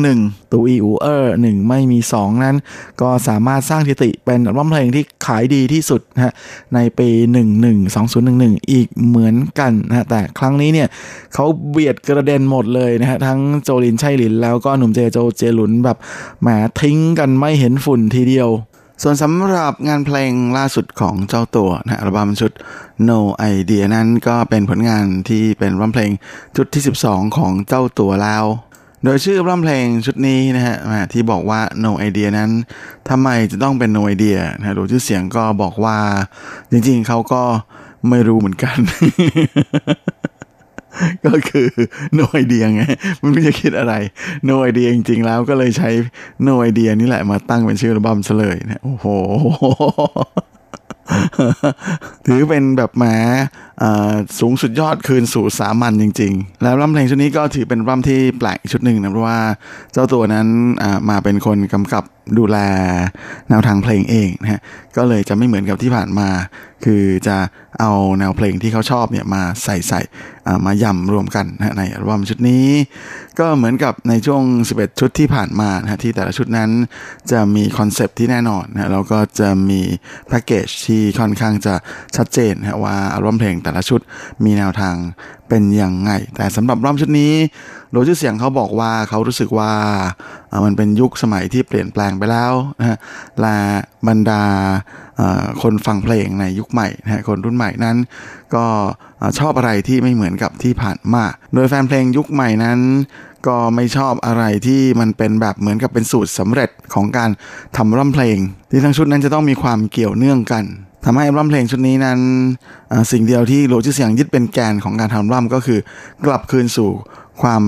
[0.00, 2.56] 2011 ตูอีอูเออร์หนึ่งไม่มี 2 นั้น
[3.00, 6.32] ก็สามารถสร้างสถิติเป็นอัลบั้มเพลงที่ขายดีที่สุดนะฮะ
[6.74, 7.08] ในปี
[7.68, 10.88] 11 2011 อีกเหมือนกันนะฮะแต่ครั้งนี้เนี่ย
[11.34, 15.98] เขาเบียดกระเด็นหมดเลยนะฮะ ทั้งโจลินชัยลิน แล้วก็หนุ่มเจโจเจหลุนแบบ
[16.40, 16.48] แหม
[16.80, 18.50] ทิ้งกันไม่เห็นฝุ่นทีเดียว
[19.02, 22.52] ส่วนสำหรับงานเพลงล่าสุดของเจ้าตัวนะอัลบั้มชุด
[23.08, 23.18] No
[23.54, 26.10] Idea นั้นก็เป็นผลงานที่เป็นอัมเพลง
[26.56, 28.44] ชุดที่ 12 ของเจ้าตัวแล้ว
[29.04, 30.76] โดยชื่ออัลบั้มเพลงชุดนี้นะฮะ
[31.12, 32.50] ที่บอกว่า No Idea นั้น
[33.08, 35.98] ทำไมจะต้องเป็น No Idea นะดูชื่อเสียงก็บอกว่า
[36.70, 37.42] จริงๆเขาก็
[38.08, 38.76] ไม่รู้เหมือนกัน
[41.26, 41.68] ก็คือ
[42.18, 42.82] no idea ไง
[43.20, 43.94] ไม่รู้จะคิดอะไร
[44.48, 45.90] no idea จริงๆแล้วก็เลยใช้
[46.46, 49.06] no idea นี่แหละมาตั้งเป็นชื่ออัลบั้มซะเลยนะโอ้โห
[52.26, 53.65] ถือเป็นแบบแหมเอ่อ
[54.40, 59.40] สูงสุดยอดคืนสู่สามัญจริง ๆ แล้วรัมเพลงชุดนี้ก็ถือเป็นรัมที่แปลกชุดหนึ่งนะเพราะว่า
[59.92, 60.46] เจ้าตัวนั้น
[60.82, 62.04] อ่ามาเป็นคนกำกับ
[62.38, 62.58] ดูแล
[63.48, 64.60] แนวทางเพลงเองนะฮะ
[64.96, 66.28] ก็เลยจะไม่เหมือนกับที่ผ่านมา
[66.84, 67.36] คือจะ
[67.80, 70.00] เอาแนวเพลงที่เขาชอบเนี่ยมาใส่ใส่
[70.46, 72.66] อามายำรวมกันนะในอัลบั้มชุดนี้
[73.38, 74.42] ก็เหมือนกับในช่วง
[74.74, 76.70] 11 ชุดที่ผ่านมานะฮะที่แต่ละชุดนั้น
[77.30, 79.80] จะมีคอนเซปต์ที่แน่นอนนะแล้วก็จะมี
[80.28, 81.74] แพ็กเกจที่ค่อนข้างจะ
[82.16, 84.00] ชัดเจนนะฮะว่าอัลบั้มเพลงแต่ละชุด
[84.44, 84.94] มีแนวทาง
[85.48, 87.32] เป็นยังไง แต่สำหรับรอบชุดนี้
[87.90, 89.72] โลชื่อเสียงเขาบอกว่าเขารู้สึกว่า
[90.64, 92.98] มันเป็นยุคสมัยที่เปลี่ยนแปลงไปแล้วนะฮะ
[93.40, 93.56] และ
[94.08, 94.42] บรรดา
[95.62, 97.96] คนฟังเพลงในยุคใหม่นะฮะคนรุ่นใหม่นั้น
[98.54, 98.66] ก็
[99.38, 102.78] ชอบอะไรที่ไม่เหมือนกับที่ผ่านมา โดยแฟนเพลงยุคใหม่นั้น
[103.46, 107.30] ก็ไม่ชอบอะไรที่มันเป็นแบบเหมือนกับเป็นสูตรสำเร็จของการ
[107.76, 108.38] ทำร่ำเพลง
[108.70, 110.64] ที่ทั้งชุดนั้นจะต้องมีความเกี่ยวเนื่องกัน
[111.08, 112.18] ทำให้อัลบั้มเพลงชุดนี้นั้น
[113.12, 115.78] สิ่งเดียวที่โลจิเสียงยึดเป็นแกนของการทำอัลบั้มก็คือ
[116.24, 116.90] กลับคืนสู่
[117.42, 117.62] ความ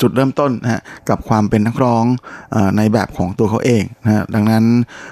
[0.00, 2.04] จุดเริ่มต้นนะฮะกับความเป็นนักร้อง
[2.54, 4.64] อในแบบของตัวเขาเองนะฮะดังนั้น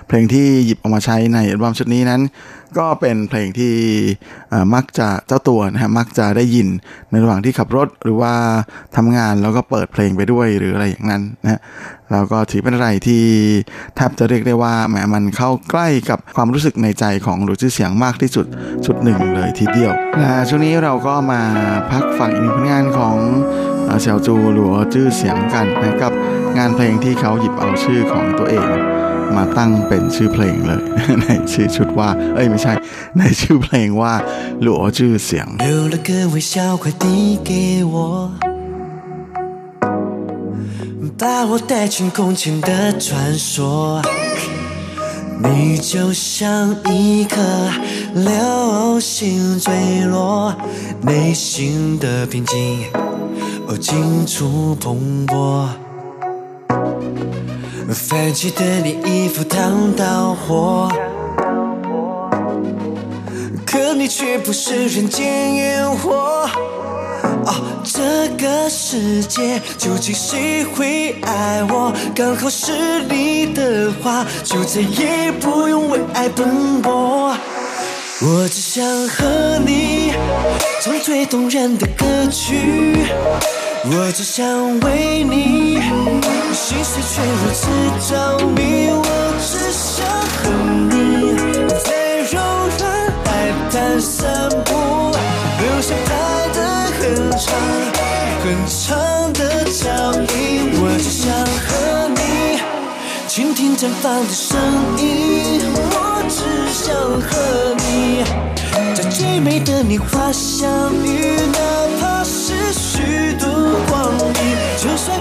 [0.07, 2.21] เพลงที่หยิบออกมาใช้ในอัลบั้มชุดนี้นั้น
[2.79, 3.75] ก็เป็นเพลงที่
[4.75, 6.69] มักจะเจ้าตัวนะฮะมักจะได้ยิน
[7.11, 8.35] ในระหว่างที่ขับรถหรือว่า
[8.97, 11.61] ทำงานแล้วก็เปิดเพลงไปด้วยหรืออะไรอย่างนั้นนะฮะ
[12.13, 13.23] แล้วก็ถือเป็นอะไรที่
[13.97, 18.47] แทบจะเรียกได้ว่าแหมมันเข้าใกล้กับความรู้สึกในใจของหลุยจื้อเสียงมากที่สุด
[18.85, 21.43] ชุดหนึ่งเลยทีเดียวและช่วงนี้เราก็มา
[21.91, 23.17] พักฟังอีกหนึ่งผลงานของ
[23.85, 26.13] เอ่อเสี่ยวจูหลัวจื้อเสียงกันนะกับ
[26.59, 28.69] งานเพลงที่เขาหยิบเอาชื่อของตัวเอง
[29.36, 30.82] มาตั้งเป็นชื่อเพลงเลย
[31.22, 32.74] ในชื่อชุดว่า เอ้ยไม่ใช่
[33.18, 34.14] ในชื่อเพลงว่า
[34.62, 37.06] หลัวจื้อเสียง 留了个微笑，快递
[37.48, 37.52] 给
[37.94, 37.96] 我，
[41.22, 42.70] 把我带进空前的
[43.06, 43.10] 传
[43.52, 44.02] 说。
[45.44, 47.36] 你就像一颗
[48.14, 50.54] 流星坠落，
[51.02, 52.54] 内心的平静
[53.68, 55.68] 哦尽处蓬勃。
[57.95, 60.89] 泛起的你衣服烫到火。
[63.65, 66.49] 可你却不是人间烟火。
[67.45, 71.93] 哦，这个世界究竟谁会爱我？
[72.15, 77.37] 刚好是你的话，就再也不用为爱奔波。
[78.23, 80.13] 我只想和你
[80.83, 83.07] 唱最动人的歌曲，
[83.85, 85.56] 我只想为你
[86.57, 87.69] 心碎却如此
[88.09, 89.05] 着迷，我
[89.39, 90.49] 只想和
[90.89, 91.37] 你
[91.85, 91.87] 在
[92.33, 92.35] 柔
[92.79, 92.83] 软
[93.25, 93.29] 海
[93.71, 94.73] 滩散步，
[95.61, 96.09] 留下拍
[96.55, 96.59] 的
[96.97, 97.45] 很长
[98.43, 99.85] 很长的脚
[100.35, 101.29] 印，我只想
[101.61, 102.59] 和你
[103.29, 104.59] 倾听绽放的声
[104.97, 105.61] 音，
[105.93, 107.31] 我只想和
[107.85, 108.25] 你。
[108.95, 111.59] 在最美的年华相遇，哪
[112.01, 113.47] 怕是虚度
[113.91, 115.21] 光阴，就算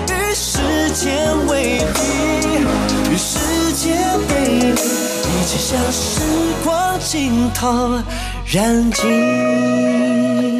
[0.96, 2.00] 间为敌，
[3.12, 3.94] 与世界
[4.30, 6.22] 背离，一切像时
[6.64, 8.02] 光尽头
[8.46, 10.55] 燃尽。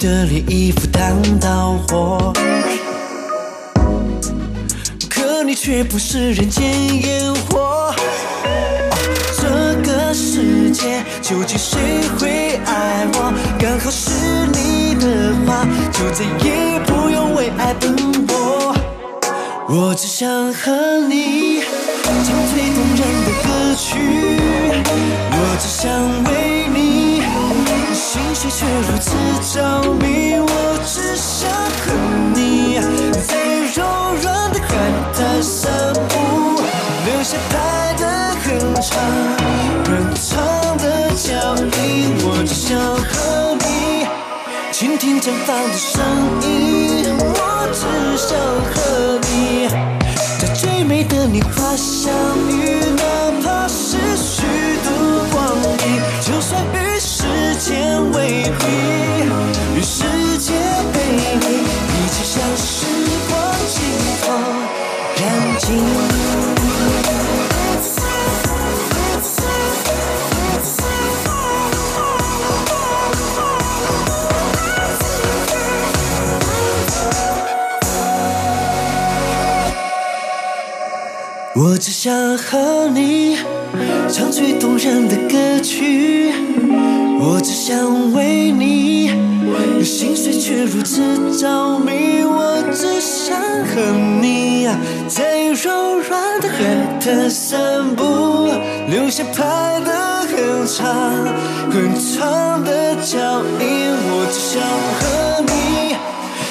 [0.00, 2.32] 的涟衣服烫到火，
[5.10, 6.72] 可你却不是人间
[7.02, 7.94] 烟火。
[9.36, 9.44] 这
[9.82, 11.78] 个世界究竟谁
[12.18, 13.34] 会爱我？
[13.58, 14.10] 刚好是
[14.54, 18.74] 你的话，就再也不用为爱奔波。
[19.68, 23.98] 我只想和你唱最动人的歌曲，
[25.30, 25.92] 我只想
[26.24, 26.30] 为
[26.74, 26.78] 你
[28.12, 29.14] 情绪却如此
[29.54, 29.62] 着
[30.00, 30.50] 迷，我
[30.84, 31.92] 只想和
[32.34, 32.74] 你
[33.22, 33.30] 在
[33.72, 33.78] 柔
[34.20, 34.68] 软的海
[35.14, 35.70] 滩散
[36.08, 36.12] 步，
[37.06, 37.54] 留下拍
[38.00, 38.02] 的
[38.42, 38.48] 很
[38.82, 38.90] 长
[39.86, 40.26] 很长
[40.78, 40.84] 的
[41.14, 43.64] 脚印，我只想和你
[44.72, 46.02] 倾听绽放的声
[46.42, 46.48] 音，
[81.62, 83.36] 我只想和你
[84.08, 86.32] 唱最动人的歌曲，
[87.20, 89.08] 我只想为你
[89.84, 91.02] 心碎却如此
[91.38, 93.92] 着迷，我只想和
[94.22, 94.70] 你
[95.06, 98.48] 在柔软的海滩散步，
[98.88, 99.44] 留下拍
[99.80, 99.92] 的
[100.32, 100.80] 很长
[101.70, 103.18] 很长的脚
[103.60, 104.62] 印，我只想
[104.96, 105.94] 和你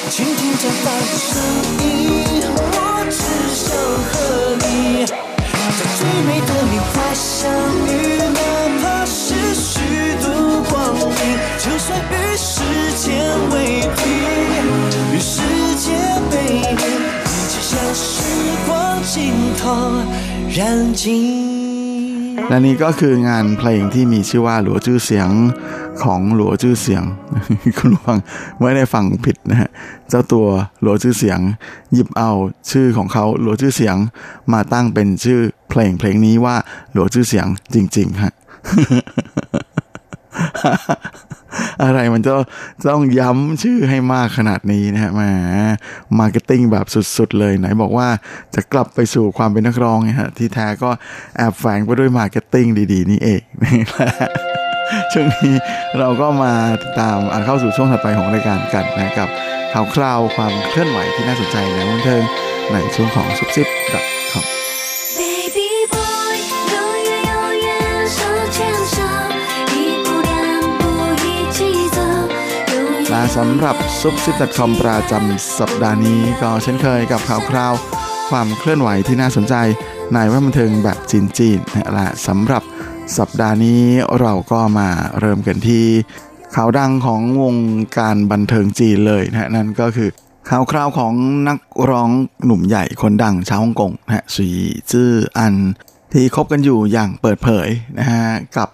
[0.08, 1.34] 倾听绽放的声
[1.82, 1.88] 音，
[3.69, 3.69] 只想
[4.09, 7.47] 和你在最美的年华相
[7.87, 7.89] 遇，
[8.37, 8.41] 哪
[8.81, 9.71] 怕是虚
[10.23, 10.25] 度
[10.69, 11.21] 光阴，
[11.59, 12.57] 就算与时
[13.03, 13.05] 间
[13.51, 13.53] 为
[13.97, 14.01] 敌，
[15.13, 15.33] 与世
[15.77, 15.87] 界
[16.31, 16.33] 背
[16.79, 16.83] 离，
[17.21, 18.03] 一切像时
[18.67, 18.69] 光
[19.03, 19.13] 尽
[19.61, 19.63] 头
[20.49, 21.03] 燃尽。
[22.49, 25.29] และนี่ก็คืองานเพลงที่มีชื่อว่าหลัวจื้อเสียง
[26.04, 27.02] ของหลัวจื้อเสียง
[27.78, 28.18] คุณฟัง
[28.60, 29.70] ไม่ได้ฟังผิดนะฮะ
[30.08, 30.46] เจ้าตัว
[30.80, 31.38] หลัวจื้อเสียง
[31.92, 32.30] หยิบเอา
[32.70, 33.96] ชื่อของเขาหลัวจื้อเสียง
[34.52, 35.40] มาตั้งเป็นชื่อ
[35.70, 36.56] เพลงเพลงนี้ว่า
[36.92, 38.32] หลัวจื้อเสียงจริงๆฮะ
[41.82, 42.32] อะไรมันจะ
[42.88, 45.30] ต้องย้ำชื่อให้มากขนาดนี้นะฮะมา
[46.18, 46.86] marketing แบบ
[47.16, 48.08] สุดๆเลยไหนบอกว่า
[48.54, 50.90] จะกลับไปสู่ความเป็นนักร้องไงฮะที่แท้ก็
[51.36, 54.10] แอบแฝงไปด้วย marketingดีๆ นี่เองนี่แหละ
[55.12, 55.54] ช่วงนี้
[55.98, 57.16] เราก็มาติดตาม
[57.46, 59.28] เข้าสู่ช่วงถัดไปของรายการกันนะกับ
[59.72, 62.22] ข่าวคราวความเคลื่อนไหวที่น่าสนใจในวงเทิง
[62.72, 64.60] ในช่วงของซุปซิปกับคำ
[73.10, 77.74] และสำหรับซุปซิปดอทคอมประจำสัปดาห์นี้ก็เช่นเคยกับข่าวคราว
[78.30, 79.54] ความเคลื่อนไหวที่น่าสนใจ
[80.12, 82.62] ในว่าบันเทิงแบบจีนๆะละสำหรับ
[83.18, 83.82] สัปดาห์นี้
[84.20, 84.88] เราก็มา
[85.20, 85.84] เริ่มกันที่
[86.54, 87.56] ข่าวดังของวง
[87.98, 90.10] การบันเทิงจีนเลยนะฮะนั่นก็คือ
[90.48, 91.12] ข่าวคราวของ
[91.48, 91.58] นัก
[91.90, 92.10] ร้อง
[92.44, 94.48] หนุ่มใหญ่คนดังชาวฮ่องกงนะฮะสี
[94.90, 95.54] จื้ออัน
[96.12, 98.24] ที่คบกันอยู่อย่างเปิดเผยนะฮะ
[98.56, 98.68] กับ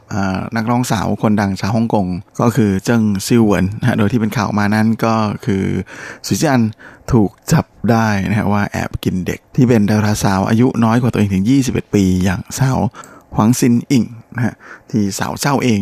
[0.56, 2.06] นักร้องสาวคนดังชาวฮ่องกง
[2.40, 5.14] ก็คือเจิ้งซิวเหวินนะฮะโดยที่เป็นข่าวมานั้นก็
[5.44, 5.64] คือ
[6.26, 6.62] สุจิอัน
[7.12, 12.78] ถูกจับได้นะฮะว่าแอบกินเด็กที่เป็นดาราสาวอายุน้อยกว่าตัวเองถึง 21 ปีอย่างสาว
[13.34, 14.04] หวังซินอิง
[14.36, 14.54] นะฮะ
[14.90, 15.80] ที่สาวเจ้าเอง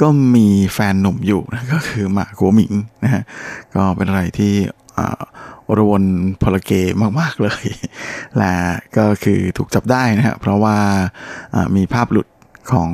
[0.00, 2.72] ก็มีแฟนหนุ่มอยู่นะก็คือหมากัวหมิง
[3.04, 3.22] นะฮะ
[3.74, 4.54] ก็เป็นอะไรที่
[4.98, 5.00] อ
[5.78, 6.02] รวน
[6.42, 6.72] พลเก
[7.20, 7.64] มากๆเลย
[8.38, 8.54] และ
[8.96, 10.76] ก็คือถูกจับได้นะฮะเพราะว่า
[11.76, 12.28] มีภาพหลุด
[12.72, 12.90] ของ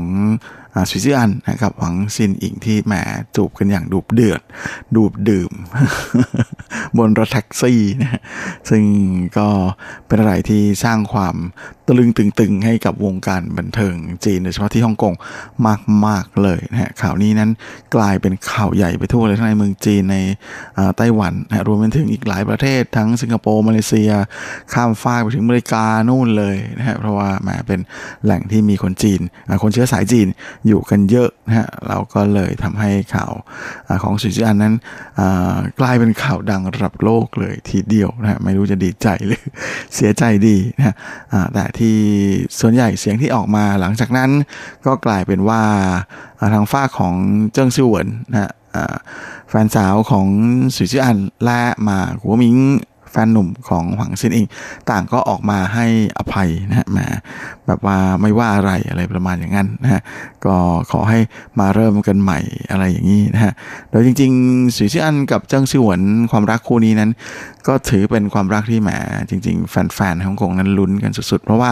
[0.89, 2.95] สวิซิอันนะครับหวังซินอิงที่แหม
[3.37, 4.41] จูบกันอย่างดูบเดือด
[4.97, 5.53] ดูบดื่ม
[6.99, 8.20] บนรถแท็กซี่นะ
[8.70, 8.83] ซึ่ง
[9.39, 9.49] ก็
[10.07, 11.37] เป็นอะไรที่สร้างความ
[11.87, 15.14] ตะลึงตึงๆ ให้กับวงการบันเทิงจีนโดยเฉพาะที่ฮ่องกง
[16.07, 17.51] มากๆเลยนะฮะข่าวนี้นั้น
[17.95, 20.16] กลายเป็นข่าวใหญ่ไปทั่วเลยทั้งในเมืองจีนใน
[20.97, 24.11] ไต้หวันนะรวมไปถึงอีกหลายประเทศทั้งสิงคโปร์มาเลเซีย
[24.72, 27.81] ข้ามฟากไปถึงอเมริกานู่นเลยนะฮะเพราะว่าแหมเป็น
[28.24, 29.20] แหล่งที่มีคนจีน
[29.62, 30.29] คนเชื้อสายจีน
[30.69, 33.33] อยู่กันเยอะนะฮะเราก็เลยทำให้ข่าว
[33.89, 34.75] อของสุจิอันนั้น
[35.81, 39.43] กลายเป็นข่าวดังระดับโลกเลยทีเดียวนะฮะไม่รู้จะดีใจหรือ
[39.95, 40.95] เสียใจดีนะฮะ
[41.55, 41.97] แต่ที่
[42.61, 44.31] ส่วนใหญ่เสียงที่ออกมาหลังจากนั้น
[44.87, 45.62] ก็กลายเป็นว่า
[46.55, 47.14] ทางฝ้าของ
[47.53, 48.53] เจิ้งซิวเหวินนะฮะ
[49.49, 50.27] แฟนสาวของ
[50.77, 52.57] สุจิอันและมาหัวหมิง
[53.11, 54.47] แฟนหนุ่มของหวังซินอิง
[54.91, 55.87] ต่างก็ออกมาให้
[56.19, 56.99] อภัยนะฮะแหม
[57.67, 60.01] แบบว่าไม่ว่าอะไรอะไรประมาณอย่างนั้นนะฮะ
[60.45, 60.57] ก็
[60.91, 61.19] ขอให้
[61.61, 62.39] มาเริ่มกันใหม่
[62.71, 63.53] อะไรอย่างนี้นะฮะ
[63.91, 67.11] โดยจริงๆสุจิอันกับเจิ้งซิวเหวินความรักคู่นี้นั้น
[67.69, 68.91] ก็ถือเป็นความรักที่แหม
[69.31, 71.71] จริง ๆ แฟนๆฮ่องกงนั้นลุ้นกันสุดๆ เพราะว่า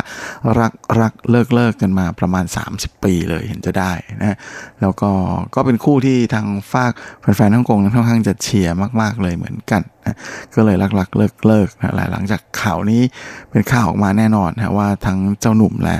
[0.60, 3.92] รักรักเลิกเลิกกันมาประมาณ 30 ปีเลยเห็นจะได้
[4.22, 4.36] นะ
[4.80, 5.10] แล้วก็
[5.54, 10.16] ก็เป็นคู่ที่ทางฝากแฟนๆฮ่องกงนั้นค่อนข้างจะเชียร์มากๆเลยเหมือนกันนะ
[10.54, 13.02] ก็เลยรักรักเลิกเลิกนะหลังจากข่าวนี้
[13.50, 15.96] เป็นข่าวออกมาแน่นอนนะว่าทั้งเจ้าหนุ่มและ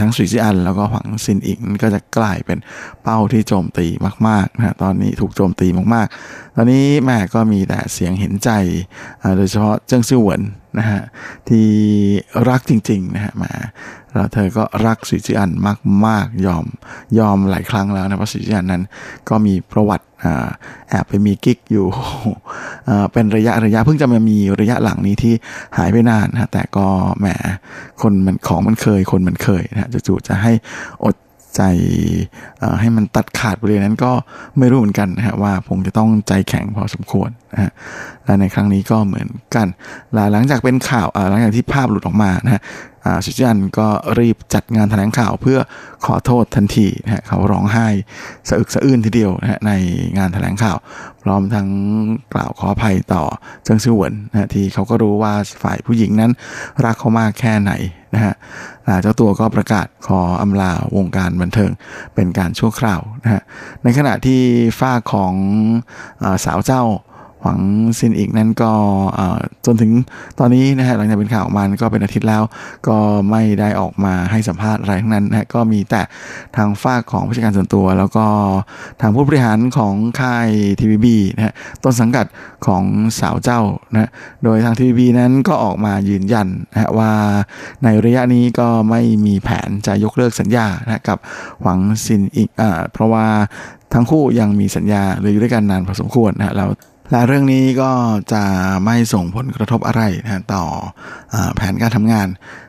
[0.00, 2.58] ทั้งสุยซิอัน แล้วก็หวังซินอิงก็จะกลายเป็น
[3.02, 3.86] เป้าที่โจมตี
[4.28, 8.50] มากๆนะตอนนี้ถูกโจมตีมากๆ ตอนนี้แม่ก็มีแต่เสียงเห็นใจ
[9.36, 10.42] โดยเฉพาะเจิ้งซิ่วเหวิน
[10.78, 11.00] นะฮะ
[11.48, 11.66] ที่
[12.48, 13.52] รักจริงๆนะฮะมา
[14.14, 15.50] แล้วเธอก็รักสุจิอัน
[16.06, 16.64] มากๆยอม
[17.18, 18.82] ยอมหลายครั้งแล้วนะเพราะสุจิอันนั้น
[19.28, 20.06] ก็มีประวัติ
[20.88, 21.86] แอบไปมีกิ๊กอยู่
[23.12, 25.34] เป็นระยะระยะเพิ่งจะมามีระยะหลังนี้ที่
[25.76, 26.86] หายไปนานนะแต่ก็
[27.20, 27.26] แหม
[28.02, 30.52] คนมันของมันเคยคนมันเคยนะฮะจู่ๆจะให้
[31.04, 31.14] อด
[31.56, 31.62] ใจ
[32.80, 34.12] ให้มันตัดขาดบริเวณนั้นก็
[34.58, 37.70] ไม่รู้เหมือนกันนะฮะว่าผมจะต้องใจแข็งพอสมควรนะฮะ
[38.24, 39.66] และในครั้งนี้ก็เหมือนกัน
[40.32, 42.62] หลังจากเป็นข่าวหลังจากที่ภาพหลุดออกมานะฮะ
[43.04, 43.88] อ่าสุจิอันก็
[44.18, 45.58] รีบจัดงานแถลงข่าวเพื่อ
[46.06, 47.88] ขอโทษทันทีนะฮะเขาร้องไห้
[48.48, 49.72] สะอึกสะอื้นทีเดียวนะฮะใน
[50.18, 50.76] งานแถลงข่าว
[51.22, 51.68] พร้อมทั้ง
[52.34, 53.24] กล่าวขออภัยต่อ
[53.64, 55.32] เจิ้งซิวเหวินนะฮะที่เขาก็รู้ว่า
[55.62, 56.32] ฝ่ายผู้หญิงนั้น
[56.84, 57.72] รักเขามากแค่ไหน
[58.14, 58.34] นะฮะ
[59.02, 61.70] เจ้าตัวก็ประกาศขออำลาวงการบันเทิง
[62.14, 63.42] เป็นการชั่วคราวนะฮะ
[63.84, 64.40] ในขณะที่
[64.78, 65.34] ฝ้าของ
[66.22, 66.82] อสาวเจ้า
[67.44, 67.60] หวัง
[67.98, 68.72] ซินอีกนั้นก็
[69.18, 69.90] อ่าจนถึง
[70.38, 72.42] ตอนนี้นะฮะหลังจากเป็นข่าวออกมาก็เป็นอาทิตย์แล้ว
[72.88, 72.98] ก็
[73.30, 76.02] ไม่ได้ออกมาให้สัมภาษณ์อะไรทั้งนั้นนะฮะก็มีแต่
[76.56, 78.26] ทางฝ้ากของผู้จัดการส่วนตัว แล้วก็
[79.00, 80.48] ทางผู้บริหารของค่าย
[80.80, 82.26] ทีวีบีนะฮะต้นสังกัด
[82.66, 82.82] ของ
[83.20, 83.60] สาวเจ้า
[83.92, 84.10] นะะ
[84.44, 87.12] โดยทางทีวีบีนั้นก็ออกมายืนยันนะฮะว่า
[87.84, 91.18] ในระยะนี้ก็ไม่มีแผนจะยกเลิกสัญญานะะกับ
[91.62, 93.26] หวังซินอีกอ่าเพราะว่า
[93.94, 96.68] ทั้งคู่ยังมีสัญญาเหลืออยู่ด้วยกันนานพอสมควรนะฮะแล้ว
[97.14, 97.90] และเรื่องนี้ก็
[98.32, 98.42] จะ
[98.84, 100.64] ไม่ส่งผลกระทบอะไรนะต่อ
[101.34, 102.28] อแผนการทำงาน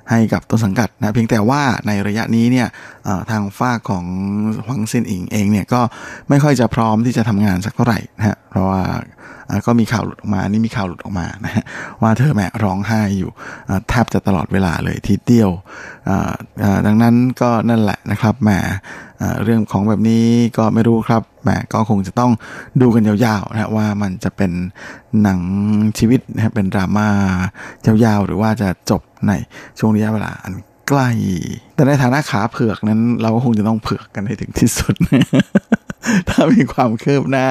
[0.09, 2.67] ให้กับต้นสังกัดนะเพียงแต่ว่าในระยะนี้เนี่ย
[3.31, 4.05] ทางฝ้าของ
[4.65, 5.81] หวังซินอิงเองเนี่ยก็
[6.29, 8.81] ไม่ค่อยจะพร้อมที่จะทำงานสักเท่าไหร่นะฮะเพราะว่า
[9.67, 11.63] ก็มีข่าวหลุดออกมา นี่มีข่าวหลุดออกมานะฮะ
[12.01, 13.31] ว่าเธอแม่ร้องไห้อยู่
[13.89, 15.49] แทบจะตลอดเวลาเลยทีเดียว
[16.85, 18.49] ดังนั้นก็นั่นแหละนะครับแหม
[19.19, 20.25] เอ่เรื่องของแบบนี้
[20.57, 22.31] ก็ไม่รู้ครับแหมก็คงจะต้อง
[22.81, 24.51] ดูกันยาวๆนะว่ามันจะเป็น
[25.23, 25.41] หนัง
[25.99, 27.07] ชีวิตนะครับเป็นดราม่า
[28.03, 29.31] ยาวๆ หรือว่าจะจบใน
[29.79, 30.53] ช่วงระยะเวลาอัน
[30.87, 31.09] ใกล้
[31.75, 34.95] แต่ในฐานะขาเผือกนั้น เราก็คงจะต้องเผือกกันให้ถึงที่สุด
[36.29, 37.47] ถ้ามีความเคืบหน้า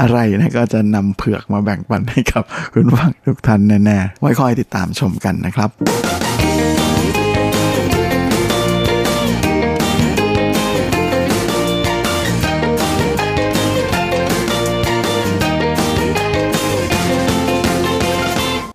[0.00, 2.42] อะไรนะก็จะนำเผือกมาแบ่งปันให้กับ
[2.72, 5.70] คุณฟังทุกท่านแน่ๆ ไว้คอยติดตามชมกันนะครับ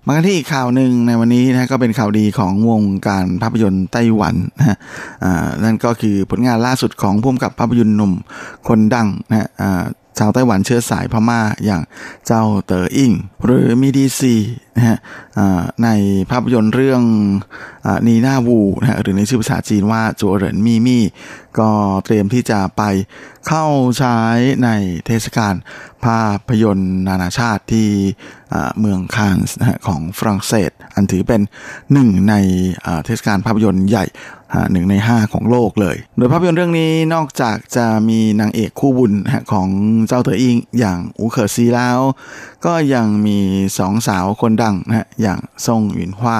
[0.07, 4.77] มากันที่อีกข่าวหนึ่งในวันนี้นะก็เป็นข่าวดีของวงการภาพยนตร์ไต้หวันนะฮะ
[5.23, 8.13] อ่านั่นก็คือผลงานล่าสุดของผู้กำกับภาพยนตร์หนุ่ม
[8.67, 9.85] คนดังนะฮะอ่า
[10.19, 11.81] ชาวไต้หวันเชื้อสายพม่าอย่าง
[12.27, 13.11] เจ้าเต๋ออิง
[13.45, 14.35] หรือมีดีซี
[14.75, 14.97] นะฮะ
[15.83, 15.89] ใน
[16.31, 17.01] ภาพยนตร์เรื่อง
[17.85, 21.03] อนีนาวูนะฮะหรือในชื่อภาษาจีนว่าจัวเหรินมี่มี่
[21.59, 21.69] ก็
[22.05, 22.83] เตรียมที่จะไป
[23.47, 23.65] เข้า
[23.97, 24.17] ใช้
[24.63, 24.69] ใน
[25.05, 25.53] เทศกาล
[26.05, 27.89] ภาพยนตร์นานาชาติที่
[28.79, 29.57] เมืองคานส์
[29.87, 31.41] ของฝรั่งเศส อันถือเป็น
[31.93, 32.35] หนึ่งใน
[33.05, 34.05] เทศกาลภาพยนตร์ใหญ่
[34.71, 39.13] หนึ่งในห้าของโลกเลย โดยภาพยนตร์เรื่องนี้นอกจากจะมีนางเอกคู่บุญ
[39.51, 39.67] ของ
[40.07, 41.99] เจ้าเตออิงอย่างอูเคอซีแล้ว
[42.65, 43.39] ก็ยังมี
[43.77, 46.37] สองสาวคนดังนะฮะอย่างซ่งหวินฮวา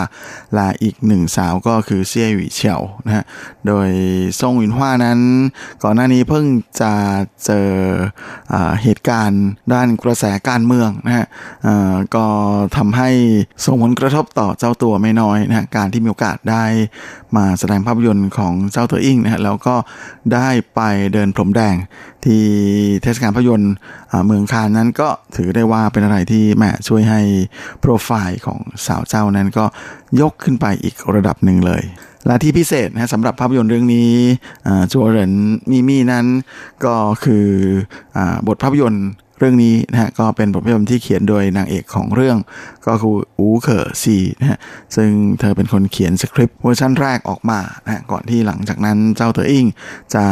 [0.54, 3.24] และอีกหนึ่งสาวก็คือเซี่ยหวีเฉียวนะฮะ
[3.68, 3.90] โดย
[4.40, 5.20] ซ่งหวินฮวานั้น
[5.84, 6.46] ก่อนหน้านี้เพิ่ง
[6.82, 6.94] จะ
[7.46, 7.70] เจอ
[8.54, 9.44] อเหตุการณ์
[9.74, 11.26] ด้านกระแสการเมืองนะฮะ
[12.16, 12.26] ก็
[12.78, 13.10] ทำให้
[13.66, 16.64] ส่งผลกระทบต่อเจ้าตัวไม่น้อยนะฮะการที่มีโอกาสได้
[17.36, 19.76] มาแสดงภาพาพยนตร์ของเจ้าเต๋ออิงนะฮะแล้วก็
[20.34, 20.82] ได้ไป
[21.14, 21.76] เดินพรมแดง
[22.26, 22.44] ที่
[23.02, 23.74] เทศกาลภาพยนตร์
[24.26, 27.22] เมืองคานนั้นก็ถือได้ว่าเป็นอะไรที่แหมช่วยให้
[27.80, 29.66] โปรไฟล์ของสาวเจ้านั้นก็
[30.22, 31.84] ยกขึ้นไปอีกระดับหนึ่งเลย
[32.28, 34.12] และที่พิเศษนะสำหรับภาพยนตร์เรื่องนี้
[34.92, 35.34] จัวเหริน
[35.72, 36.26] มีมี่นั้น
[36.86, 37.48] ก็คือ
[38.18, 39.08] อบทภาพยนตร์
[39.40, 42.38] เรื่องนี้นะฮะก็เป็นบทภาพยนตร์ที่เขียนโดยนางเอกของเรื่อง
[42.88, 44.60] ก็คืออูเขอซีนะฮะ
[44.96, 45.10] ซึ่ง
[45.40, 49.66] เธอเป็นคนเขียนสคริปต์เวอร์ชันแรกออกมานะฮะก่อนที่หลังจากนั้นเจ้าเต๋ออิง
[50.16, 50.26] จะ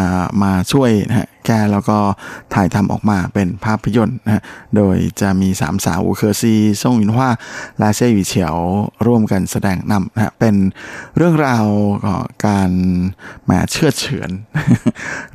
[0.43, 1.97] มาช่วยนะฮะแก้แล้วก็
[2.53, 4.41] ถ่ายทำออกมาเป็นภาพยนตร์นะฮะ
[4.75, 7.29] โดยจะมีสามสาวอูเคอซีซ่งหยินฮวา
[7.79, 8.55] และเซี่ยวีเฉียว
[9.05, 10.55] ร่วมกันแสดงนำนะฮะเป็น
[11.17, 11.65] เรื่องราว
[12.45, 12.71] การ
[13.45, 14.29] แหมเชื่อเฉือน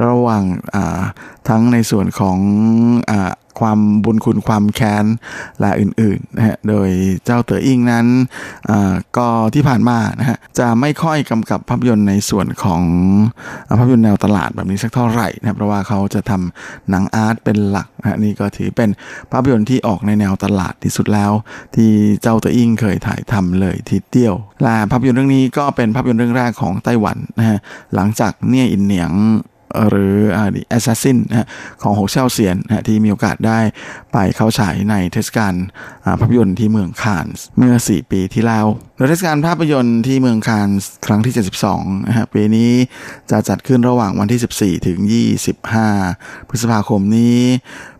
[0.06, 0.44] ระหว่าง
[0.74, 1.00] อ่า
[1.48, 2.38] ทั้งในส่วนของ
[3.10, 5.04] อ่า ความบุญคุณความแค้น
[5.60, 6.88] และอื่นๆนะฮะโดย
[7.24, 8.06] เจ้าเต๋ออิงนั้น
[8.70, 12.82] อ่าก็ที่ผ่านมานะฮะจะไม่ค่อยกำกับภาพยนตร์ในส่วนของ
[13.78, 18.90] ภาพยนตร์แนวตลาดแบบนี้สักเท่าไหร่นะเพราะว่าเขาจะทำหนังอาร์ตเป็นหลักนะฮะนี่ก็ถือเป็น
[19.32, 21.32] ภาพยนตร์ที่ออกในแนวตลาดที่สุดแล้ว
[21.74, 21.90] ที่
[22.22, 27.58] เจ้าเต๋ออิงเคยถ่ายทำเลยทีเดียวและภาพยนตร์เรื่องนี้ก็เป็นภาพยนตร์เรื่องแรกของไต้หวันนะฮะ
[27.94, 29.12] หลังจากเนี่ยอินเหนียง
[29.88, 31.36] หรืออ่า The Assassin น
[31.82, 32.56] ของหกเช่าเซียน
[32.88, 33.58] ที่มีโอกาสได้
[34.12, 35.54] ไปเข้าฉายในเทศกาล
[36.20, 38.66] ภาพยนตร์ที่เมืองคานส์เมื่อ 4 ปีที่แล้ว
[38.96, 41.34] โดยเทศกาลภาพยนตร์ที่เมืองคานส์ครั้งที่
[41.70, 42.70] 72นะฮะปีนี้
[43.30, 44.98] จะจัดขึ้นระหว่างวันที่ 14 ถึง
[45.74, 47.40] 25 พฤษภาคมนี้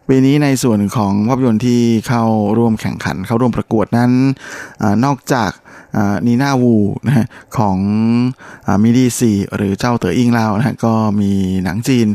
[0.08, 2.24] ปีนี้ในส่วนของภาพยนตร์ที่เข้า
[2.58, 4.12] ร่วมแข่งขันเข้าร่วมประกวดนั้น
[4.82, 5.50] อนอกจาก
[6.26, 6.74] Nina Wu
[7.06, 7.78] นะฮะของ
[8.82, 11.32] Midi Z หรือเจ้าเต๋ออิงลาวนะฮะก็มี
[11.64, 12.08] หนังจีน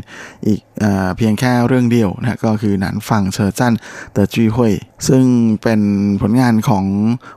[0.46, 0.84] อีกอ
[1.16, 3.72] เพียงแค่เรื่องเดียวนะฮะก็คือหนันฟังเชอร์จัน
[4.12, 4.74] เตอจี้หุย
[5.08, 5.24] ซึ่ง
[5.62, 5.80] เป็น
[6.22, 6.84] ผลงานของ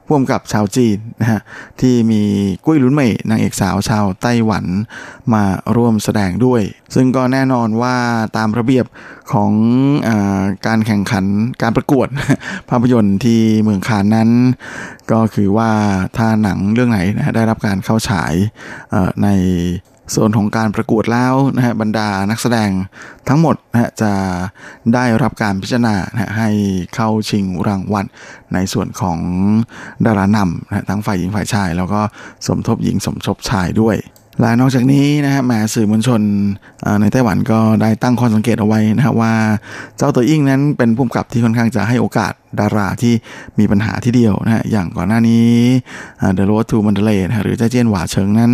[0.07, 1.41] ผู้กำกับชาวจีนนะฮะ
[1.81, 2.21] ที่มี
[2.65, 4.65] กุ้ยลุนเหมยนางเอกสาวชาวไต้หวัน
[5.33, 5.43] มา
[5.75, 6.61] ร่วมแสดงด้วย
[6.95, 7.95] ซึ่งก็แน่นอนว่า
[8.37, 8.85] ตามระเบียบ
[9.31, 9.51] ของ
[10.07, 10.09] อ
[10.67, 11.25] การแข่งขัน
[11.61, 12.07] การประกวด
[12.69, 14.29] ภาพยนตร์ที่เมืองคานนั้น
[15.11, 15.71] ก็คือว่า
[16.17, 18.33] ถ้าหนังเรื่องไหนนะฮะได้รับการเข้าฉาย
[19.23, 19.27] ใน
[20.11, 22.69] โซนของการประกวดแล้วนะฮะบรรดานักแสดง
[23.27, 24.11] ทั้งหมดนะฮะจะ
[24.93, 26.49] ได้รับการพิจารณานะฮะให้
[26.95, 28.05] เข้าชิงรางวัล
[28.53, 29.19] ในส่วนของ
[30.05, 32.01] ดารานำนะฮะทั้งฝ่ายหญิงฝ่ายชาย แล้วก็
[32.47, 33.95] สมทบหญิงสมทบชายด้วย
[34.41, 36.21] และนอกจากนี้นะฮะแหมสื่อมวลชน
[37.01, 39.33] ในไต้หวันก็ได้ตั้งข้อสังเกตเอาไว้นะครับว่า
[39.97, 43.13] เจ้าเต๋ออิงนั้นเป็นผู้กำกับที่ค่อนข้างจะให้โอกาสดาราที่
[43.59, 45.47] มีปัญหาที่เดียวนะฮะอย่างก่อนหน้านี้
[46.33, 48.51] The Road to Mandalay นะหรือเจ้าเจียนหว่าเฉิงนั้น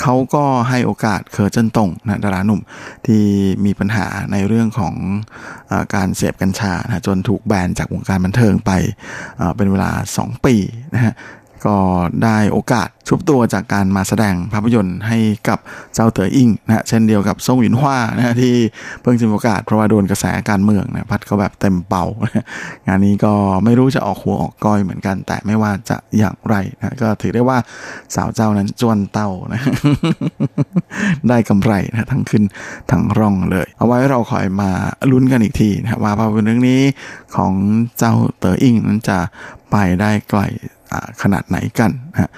[0.00, 2.60] เขาก็ให้โอกาสเคอร์เจนตงนะดาราหนุ่ม
[3.06, 3.22] ที่
[3.64, 4.94] มีปัญหาในเรื่องของ
[5.70, 8.70] อการเสพกัญชานะจนถูกแบนจากวงการบันเทิงไป
[9.56, 10.54] เป็นเวลา 2 ปี
[10.94, 11.14] นะฮะ
[11.66, 11.76] ก็
[12.24, 15.58] ได้โอกาสชุบตัวจากการมาแสดงภาพยนตร์ให้กับ
[15.94, 18.54] เจ้าเต๋ออิงนะฮะเช่นเดียวกับซ่งหวินฮวานะฮะที่
[19.02, 22.04] เพิ่งจะมีโอกาสเพราะว่าโดนกระแสการเมืองนะพัดเขาแบบเต็มเป่า
[22.86, 23.32] งานนี้ก็
[23.64, 27.58] ไม่รู้จะออกหัวออกก้อยเหมือนกัน แต่ไม่ว่าจะอย่างไรนะก็ถือได้ว่า
[28.14, 29.60] สาวเจ้านั้นจวนเต้านะ
[31.28, 32.42] ได้กำไรนะทั้งขึ้น
[32.90, 34.70] ทั้งร่องเลย เอาไว้เราคอยมา
[35.10, 36.80] ลุ้นกันอีกทีนะว่าภาพยนตร์เรื่องนี้
[37.36, 37.52] ของ
[37.98, 39.18] เจ้าเต๋ออิงนั้นจะ
[39.70, 40.42] ไปได้ไกล
[41.22, 42.30] ขนาดไหนกันนะฮะ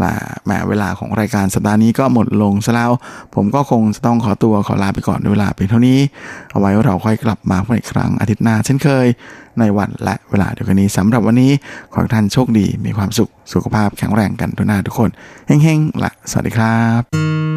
[0.00, 0.12] และ
[0.44, 2.92] แหมเวลาของรายการสัปดาห์นี้ก็หมดลงซะแล้ว
[3.34, 5.98] ผมก็คงจะต้องขอตัวขอลาไปก่อนด้วยเวลาเพียงเท่านี้
[6.52, 9.06] เอาไว้เราค่อยกลับมาพบอีกครั้งอาทิตย์หน้าเช่นเคย
[9.58, 11.52] ในวันและเวลาเดียวกันนี้สำหรับวันนี้
[11.92, 15.10] ขอให้ท่านโชคดีมีความสุขสุขภาพแข็งแรงกันทุกหน้าทุกคน
[15.46, 17.49] เฮ้งๆและสวัสดีครับ